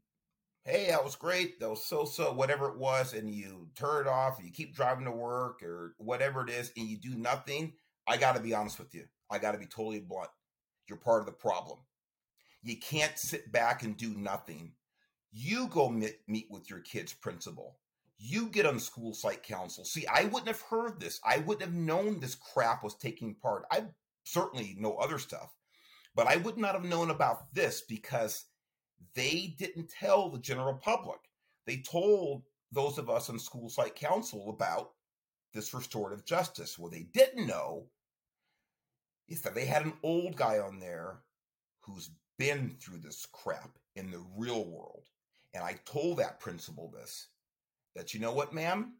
hey 0.65 0.89
that 0.89 1.05
was 1.05 1.17
great 1.17 1.61
that 1.61 1.71
was 1.71 1.85
so 1.85 2.05
so 2.05 2.33
whatever 2.33 2.69
it 2.69 2.79
was 2.79 3.15
and 3.15 3.35
you 3.35 3.69
turn 3.75 4.07
it 4.07 4.09
off 4.09 4.39
and 4.39 4.47
you 4.47 4.53
keep 4.53 4.75
driving 4.75 5.05
to 5.05 5.11
work 5.11 5.63
or 5.63 5.95
whatever 5.99 6.43
it 6.45 6.51
is 6.51 6.73
and 6.77 6.89
you 6.89 6.99
do 6.99 7.15
nothing 7.17 7.73
i 8.07 8.17
got 8.17 8.35
to 8.37 8.43
be 8.43 8.55
honest 8.55 8.79
with 8.79 8.95
you 8.95 9.05
i 9.31 9.39
got 9.39 9.53
to 9.53 9.59
be 9.59 9.67
totally 9.67 10.01
blunt 10.01 10.31
you're 10.89 10.99
part 10.99 11.21
of 11.21 11.27
the 11.27 11.33
problem 11.33 11.79
You 12.63 12.77
can't 12.79 13.19
sit 13.19 13.53
back 13.53 13.83
and 13.83 13.97
do 13.97 14.15
nothing. 14.15 14.73
You 15.33 15.69
go 15.69 15.89
meet, 15.89 16.19
meet 16.29 16.49
with 16.51 16.71
your 16.71 16.81
kid's 16.81 17.13
principal. 17.13 17.79
You 18.19 18.49
get 18.49 18.67
on 18.67 18.79
school 18.81 19.15
site 19.15 19.43
council. 19.43 19.85
See, 19.85 20.07
I 20.07 20.25
wouldn't 20.27 20.49
have 20.49 20.63
heard 20.63 21.01
this. 21.01 21.21
I 21.25 21.39
wouldn't 21.39 21.65
have 21.65 21.75
known 21.75 22.21
this 22.21 22.35
crap 22.37 22.85
was 22.85 22.97
taking 22.97 23.35
part. 23.37 23.65
I 23.73 23.85
certainly 24.25 24.77
know 24.79 24.97
other 24.99 25.19
stuff, 25.19 25.55
but 26.15 26.27
I 26.27 26.37
would 26.37 26.59
not 26.59 26.75
have 26.75 26.85
known 26.85 27.11
about 27.11 27.55
this 27.55 27.83
because 27.83 28.45
they 29.15 29.55
didn't 29.59 29.91
tell 29.91 30.29
the 30.29 30.39
general 30.39 30.75
public. 30.75 31.19
They 31.67 31.79
told 31.79 32.43
those 32.73 32.99
of 32.99 33.11
us 33.11 33.31
on 33.31 33.39
school 33.39 33.69
site 33.69 33.95
council 33.95 34.51
about 34.51 34.93
this 35.53 35.75
restorative 35.75 36.25
justice. 36.25 36.79
What 36.79 36.93
they 36.93 37.07
didn't 37.13 37.47
know 37.47 37.87
is 39.29 39.41
that 39.43 39.55
they 39.55 39.65
had 39.65 39.85
an 39.85 39.95
old 40.03 40.37
guy 40.37 40.59
on 40.59 40.79
there 40.79 41.21
who's 41.81 42.11
been 42.39 42.77
through 42.81 42.99
this 42.99 43.27
crap 43.33 43.79
in 43.97 44.11
the 44.11 44.23
real 44.37 44.65
world. 44.65 45.05
And 45.55 45.65
I 45.65 45.79
told 45.85 46.19
that 46.19 46.41
principal 46.41 46.91
this 46.91 47.29
that, 47.97 48.15
you 48.15 48.21
know 48.21 48.33
what, 48.33 48.55
ma'am? 48.55 48.95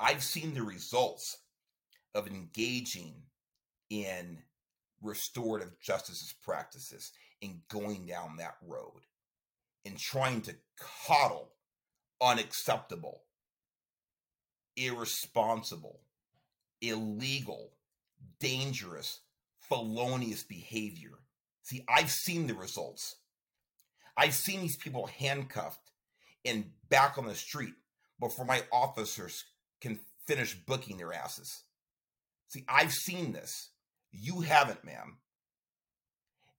I've 0.00 0.22
seen 0.22 0.52
the 0.52 0.62
results 0.62 1.38
of 2.14 2.26
engaging 2.26 3.14
in 3.90 4.38
restorative 5.02 5.78
justice 5.80 6.34
practices 6.42 7.12
and 7.42 7.60
going 7.68 8.06
down 8.06 8.36
that 8.38 8.56
road 8.66 9.02
and 9.84 9.98
trying 9.98 10.40
to 10.42 10.54
coddle 11.06 11.52
unacceptable, 12.20 13.22
irresponsible, 14.76 16.00
illegal, 16.80 17.72
dangerous, 18.40 19.20
felonious 19.60 20.42
behavior. 20.42 21.12
See, 21.62 21.84
I've 21.88 22.10
seen 22.10 22.46
the 22.46 22.54
results. 22.54 23.16
I've 24.16 24.34
seen 24.34 24.60
these 24.60 24.76
people 24.76 25.06
handcuffed 25.18 25.90
and 26.44 26.70
back 26.88 27.18
on 27.18 27.26
the 27.26 27.34
street 27.34 27.74
before 28.20 28.44
my 28.44 28.62
officers 28.72 29.44
can 29.80 30.00
finish 30.26 30.54
booking 30.66 30.96
their 30.96 31.12
asses. 31.12 31.64
See, 32.48 32.64
I've 32.68 32.92
seen 32.92 33.32
this. 33.32 33.70
You 34.10 34.40
haven't, 34.40 34.84
ma'am. 34.84 35.18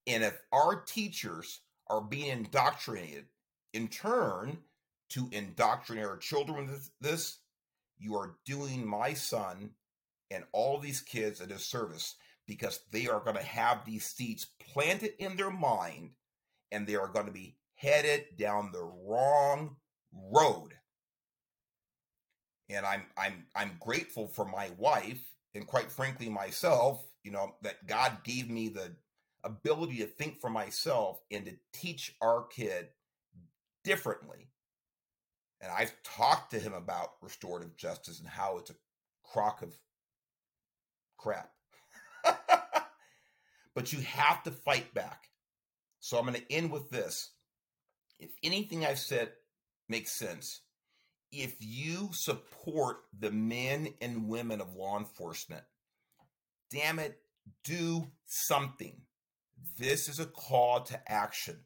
And 0.08 0.24
if 0.24 0.40
our 0.54 0.82
teachers 0.82 1.60
are 1.88 2.02
being 2.02 2.30
indoctrinated 2.30 3.26
in 3.74 3.90
turn 3.90 4.58
to 5.10 5.30
indoctrinate 5.32 6.06
our 6.06 6.18
children 6.18 6.68
with 6.68 6.90
this, 7.02 7.40
you 8.00 8.16
are 8.16 8.38
doing 8.46 8.88
my 8.88 9.14
son 9.14 9.72
and 10.32 10.44
all 10.54 10.80
these 10.80 11.02
kids 11.02 11.42
a 11.42 11.48
disservice 11.48 12.16
because 12.46 12.80
they 12.92 13.08
are 13.08 13.20
going 13.20 13.36
to 13.36 13.44
have 13.44 13.86
these 13.86 14.06
seeds 14.06 14.48
planted 14.72 15.12
in 15.20 15.36
their 15.36 15.52
mind 15.52 16.12
and 16.72 16.88
they 16.88 16.96
are 16.96 17.08
going 17.08 17.26
to 17.26 17.32
be 17.32 17.58
headed 17.76 18.26
down 18.38 18.72
the 18.72 18.84
wrong 18.84 19.76
road. 20.14 20.74
And 22.70 22.86
I'm 22.86 23.06
I'm 23.18 23.46
I'm 23.56 23.78
grateful 23.80 24.28
for 24.28 24.46
my 24.46 24.70
wife 24.78 25.24
and 25.54 25.66
quite 25.66 25.92
frankly 25.92 26.30
myself, 26.30 27.04
you 27.24 27.32
know, 27.32 27.56
that 27.62 27.88
God 27.88 28.24
gave 28.24 28.50
me 28.50 28.70
the 28.70 28.96
ability 29.48 29.98
to 29.98 30.06
think 30.06 30.40
for 30.40 30.50
myself 30.50 31.20
and 31.32 31.46
to 31.46 31.54
teach 31.74 32.16
our 32.22 32.44
kid 32.44 32.90
differently 33.84 34.50
and 35.62 35.72
I've 35.72 35.94
talked 36.04 36.52
to 36.52 36.60
him 36.60 36.74
about 36.74 37.14
restorative 37.22 37.76
justice 37.76 38.20
and 38.20 38.28
how 38.28 38.58
it's 38.58 38.70
a 38.70 38.76
crock 39.24 39.62
of 39.62 39.76
crap. 41.18 41.52
but 43.76 43.92
you 43.92 44.00
have 44.02 44.44
to 44.44 44.52
fight 44.52 44.94
back. 44.94 45.30
So 46.00 46.18
I'm 46.18 46.26
going 46.26 46.40
to 46.40 46.54
end 46.54 46.72
with 46.72 46.90
this. 46.90 47.32
If 48.20 48.32
anything 48.44 48.86
I've 48.86 49.00
said 49.00 49.32
makes 49.90 50.18
sense, 50.18 50.62
if 51.32 51.56
you 51.60 52.10
support 52.14 52.98
the 53.18 53.32
men 53.32 53.94
and 54.00 54.28
women 54.28 54.62
of 54.62 54.76
law 54.76 54.98
enforcement, 54.98 55.64
damn 56.72 57.00
it, 57.00 57.20
do 57.64 58.08
something. 58.26 59.02
This 59.78 60.08
is 60.08 60.20
a 60.20 60.26
call 60.26 60.82
to 60.82 61.12
action. 61.12 61.60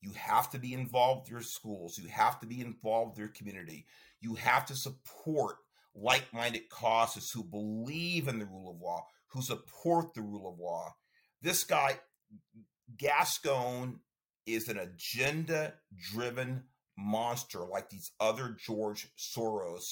You 0.00 0.12
have 0.16 0.50
to 0.50 0.58
be 0.58 0.74
involved 0.74 1.22
with 1.22 1.30
your 1.30 1.42
schools. 1.42 1.98
You 1.98 2.08
have 2.08 2.40
to 2.40 2.46
be 2.46 2.60
involved 2.60 3.12
with 3.12 3.18
your 3.18 3.28
community. 3.28 3.86
You 4.20 4.34
have 4.34 4.66
to 4.66 4.74
support 4.74 5.56
like 5.94 6.32
minded 6.32 6.68
causes 6.68 7.30
who 7.30 7.44
believe 7.44 8.28
in 8.28 8.38
the 8.38 8.46
rule 8.46 8.70
of 8.70 8.80
law, 8.80 9.06
who 9.28 9.42
support 9.42 10.14
the 10.14 10.22
rule 10.22 10.48
of 10.48 10.58
law. 10.58 10.94
This 11.40 11.64
guy, 11.64 11.98
Gascon, 12.96 14.00
is 14.46 14.68
an 14.68 14.78
agenda 14.78 15.74
driven 16.12 16.64
monster 16.98 17.60
like 17.60 17.90
these 17.90 18.10
other 18.20 18.56
George 18.58 19.08
Soros 19.16 19.82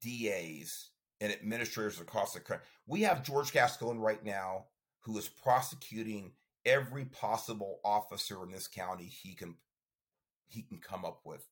DAs 0.00 0.90
and 1.20 1.32
administrators 1.32 2.00
across 2.00 2.32
the 2.32 2.40
country. 2.40 2.64
We 2.86 3.02
have 3.02 3.24
George 3.24 3.52
Gascon 3.52 3.98
right 3.98 4.24
now 4.24 4.66
who 5.04 5.18
is 5.18 5.28
prosecuting 5.28 6.32
every 6.64 7.04
possible 7.04 7.80
officer 7.84 8.42
in 8.42 8.50
this 8.50 8.66
county 8.66 9.04
he 9.04 9.34
can 9.34 9.54
he 10.48 10.62
can 10.62 10.78
come 10.78 11.04
up 11.04 11.20
with. 11.24 11.46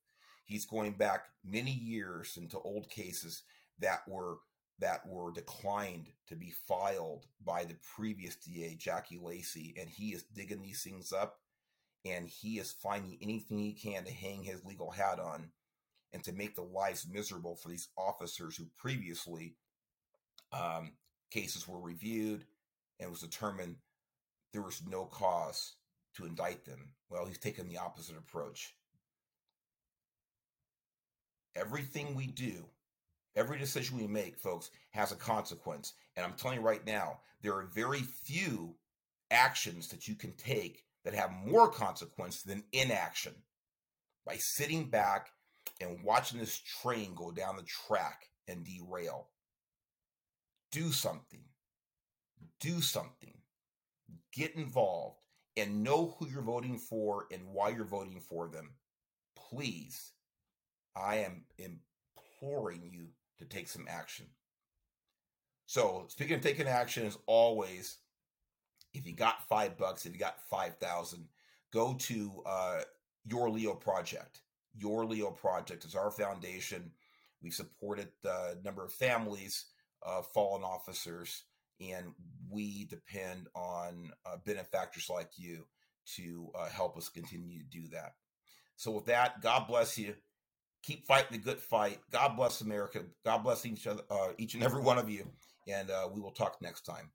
He's 0.44 0.66
going 0.66 0.92
back 0.92 1.24
many 1.44 1.72
years 1.72 2.36
into 2.36 2.58
old 2.58 2.88
cases 2.88 3.42
that 3.78 4.00
were 4.08 4.38
that 4.78 5.06
were 5.06 5.32
declined 5.32 6.08
to 6.28 6.34
be 6.34 6.52
filed 6.66 7.26
by 7.44 7.64
the 7.64 7.76
previous 7.94 8.36
DA, 8.36 8.74
Jackie 8.74 9.20
Lacey, 9.22 9.74
and 9.78 9.88
he 9.88 10.10
is 10.10 10.24
digging 10.34 10.62
these 10.62 10.82
things 10.82 11.12
up 11.12 11.38
and 12.04 12.28
he 12.28 12.58
is 12.58 12.72
finding 12.72 13.16
anything 13.22 13.58
he 13.58 13.72
can 13.72 14.04
to 14.04 14.12
hang 14.12 14.42
his 14.42 14.64
legal 14.64 14.90
hat 14.90 15.20
on 15.20 15.50
and 16.12 16.22
to 16.24 16.32
make 16.32 16.56
the 16.56 16.62
lives 16.62 17.06
miserable 17.10 17.54
for 17.54 17.68
these 17.68 17.88
officers 17.96 18.56
who 18.56 18.66
previously 18.76 19.54
um, 20.52 20.92
cases 21.30 21.68
were 21.68 21.80
reviewed 21.80 22.44
and 23.02 23.10
was 23.10 23.20
determined 23.20 23.76
there 24.52 24.62
was 24.62 24.82
no 24.88 25.04
cause 25.04 25.74
to 26.16 26.24
indict 26.24 26.64
them. 26.64 26.94
Well, 27.10 27.26
he's 27.26 27.38
taken 27.38 27.68
the 27.68 27.78
opposite 27.78 28.16
approach. 28.16 28.74
Everything 31.56 32.14
we 32.14 32.26
do, 32.26 32.64
every 33.36 33.58
decision 33.58 33.98
we 33.98 34.06
make, 34.06 34.38
folks, 34.38 34.70
has 34.92 35.12
a 35.12 35.16
consequence. 35.16 35.94
And 36.16 36.24
I'm 36.24 36.34
telling 36.34 36.58
you 36.58 36.64
right 36.64 36.86
now, 36.86 37.20
there 37.42 37.54
are 37.54 37.68
very 37.74 38.00
few 38.00 38.76
actions 39.30 39.88
that 39.88 40.06
you 40.06 40.14
can 40.14 40.32
take 40.36 40.84
that 41.04 41.14
have 41.14 41.32
more 41.46 41.68
consequence 41.68 42.42
than 42.42 42.64
inaction. 42.72 43.34
By 44.24 44.36
sitting 44.38 44.88
back 44.88 45.30
and 45.80 46.04
watching 46.04 46.38
this 46.38 46.60
train 46.82 47.14
go 47.14 47.32
down 47.32 47.56
the 47.56 47.64
track 47.64 48.28
and 48.46 48.64
derail, 48.64 49.28
do 50.70 50.92
something. 50.92 51.40
Do 52.60 52.80
something 52.80 53.34
get 54.32 54.54
involved 54.56 55.18
and 55.56 55.84
know 55.84 56.16
who 56.18 56.26
you're 56.28 56.42
voting 56.42 56.78
for 56.78 57.26
and 57.30 57.42
why 57.52 57.68
you're 57.68 57.84
voting 57.84 58.20
for 58.20 58.48
them, 58.48 58.70
please, 59.36 60.12
I 60.96 61.16
am 61.16 61.44
imploring 61.58 62.88
you 62.90 63.08
to 63.38 63.44
take 63.44 63.68
some 63.68 63.86
action. 63.88 64.26
So, 65.66 66.06
speaking 66.08 66.36
of 66.36 66.40
taking 66.40 66.66
action, 66.66 67.06
as 67.06 67.18
always, 67.26 67.98
if 68.94 69.06
you 69.06 69.14
got 69.14 69.46
five 69.48 69.78
bucks, 69.78 70.04
if 70.04 70.12
you 70.12 70.18
got 70.18 70.40
5,000, 70.50 71.26
go 71.72 71.94
to 71.94 72.42
uh, 72.44 72.80
Your 73.24 73.48
Leo 73.48 73.74
Project. 73.74 74.40
Your 74.74 75.06
Leo 75.06 75.30
Project 75.30 75.84
is 75.84 75.94
our 75.94 76.10
foundation. 76.10 76.90
We've 77.42 77.54
supported 77.54 78.08
a 78.24 78.54
number 78.62 78.84
of 78.84 78.92
families, 78.92 79.66
uh, 80.04 80.22
fallen 80.22 80.62
officers, 80.62 81.44
and 81.90 82.12
we 82.50 82.84
depend 82.84 83.48
on 83.54 84.10
uh, 84.26 84.36
benefactors 84.44 85.08
like 85.08 85.30
you 85.36 85.64
to 86.16 86.50
uh, 86.58 86.68
help 86.68 86.96
us 86.96 87.08
continue 87.08 87.58
to 87.58 87.64
do 87.64 87.88
that. 87.88 88.14
So, 88.76 88.90
with 88.90 89.06
that, 89.06 89.40
God 89.40 89.66
bless 89.66 89.96
you. 89.98 90.14
Keep 90.82 91.06
fighting 91.06 91.32
the 91.32 91.38
good 91.38 91.60
fight. 91.60 92.00
God 92.10 92.36
bless 92.36 92.60
America. 92.60 93.02
God 93.24 93.38
bless 93.44 93.64
each 93.64 93.86
other, 93.86 94.02
uh, 94.10 94.28
each 94.38 94.54
and 94.54 94.64
every 94.64 94.82
one 94.82 94.98
of 94.98 95.08
you. 95.08 95.30
And 95.68 95.90
uh, 95.90 96.08
we 96.12 96.20
will 96.20 96.32
talk 96.32 96.56
next 96.60 96.82
time. 96.82 97.10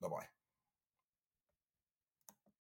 Bye 0.00 0.08
bye. 0.08 0.41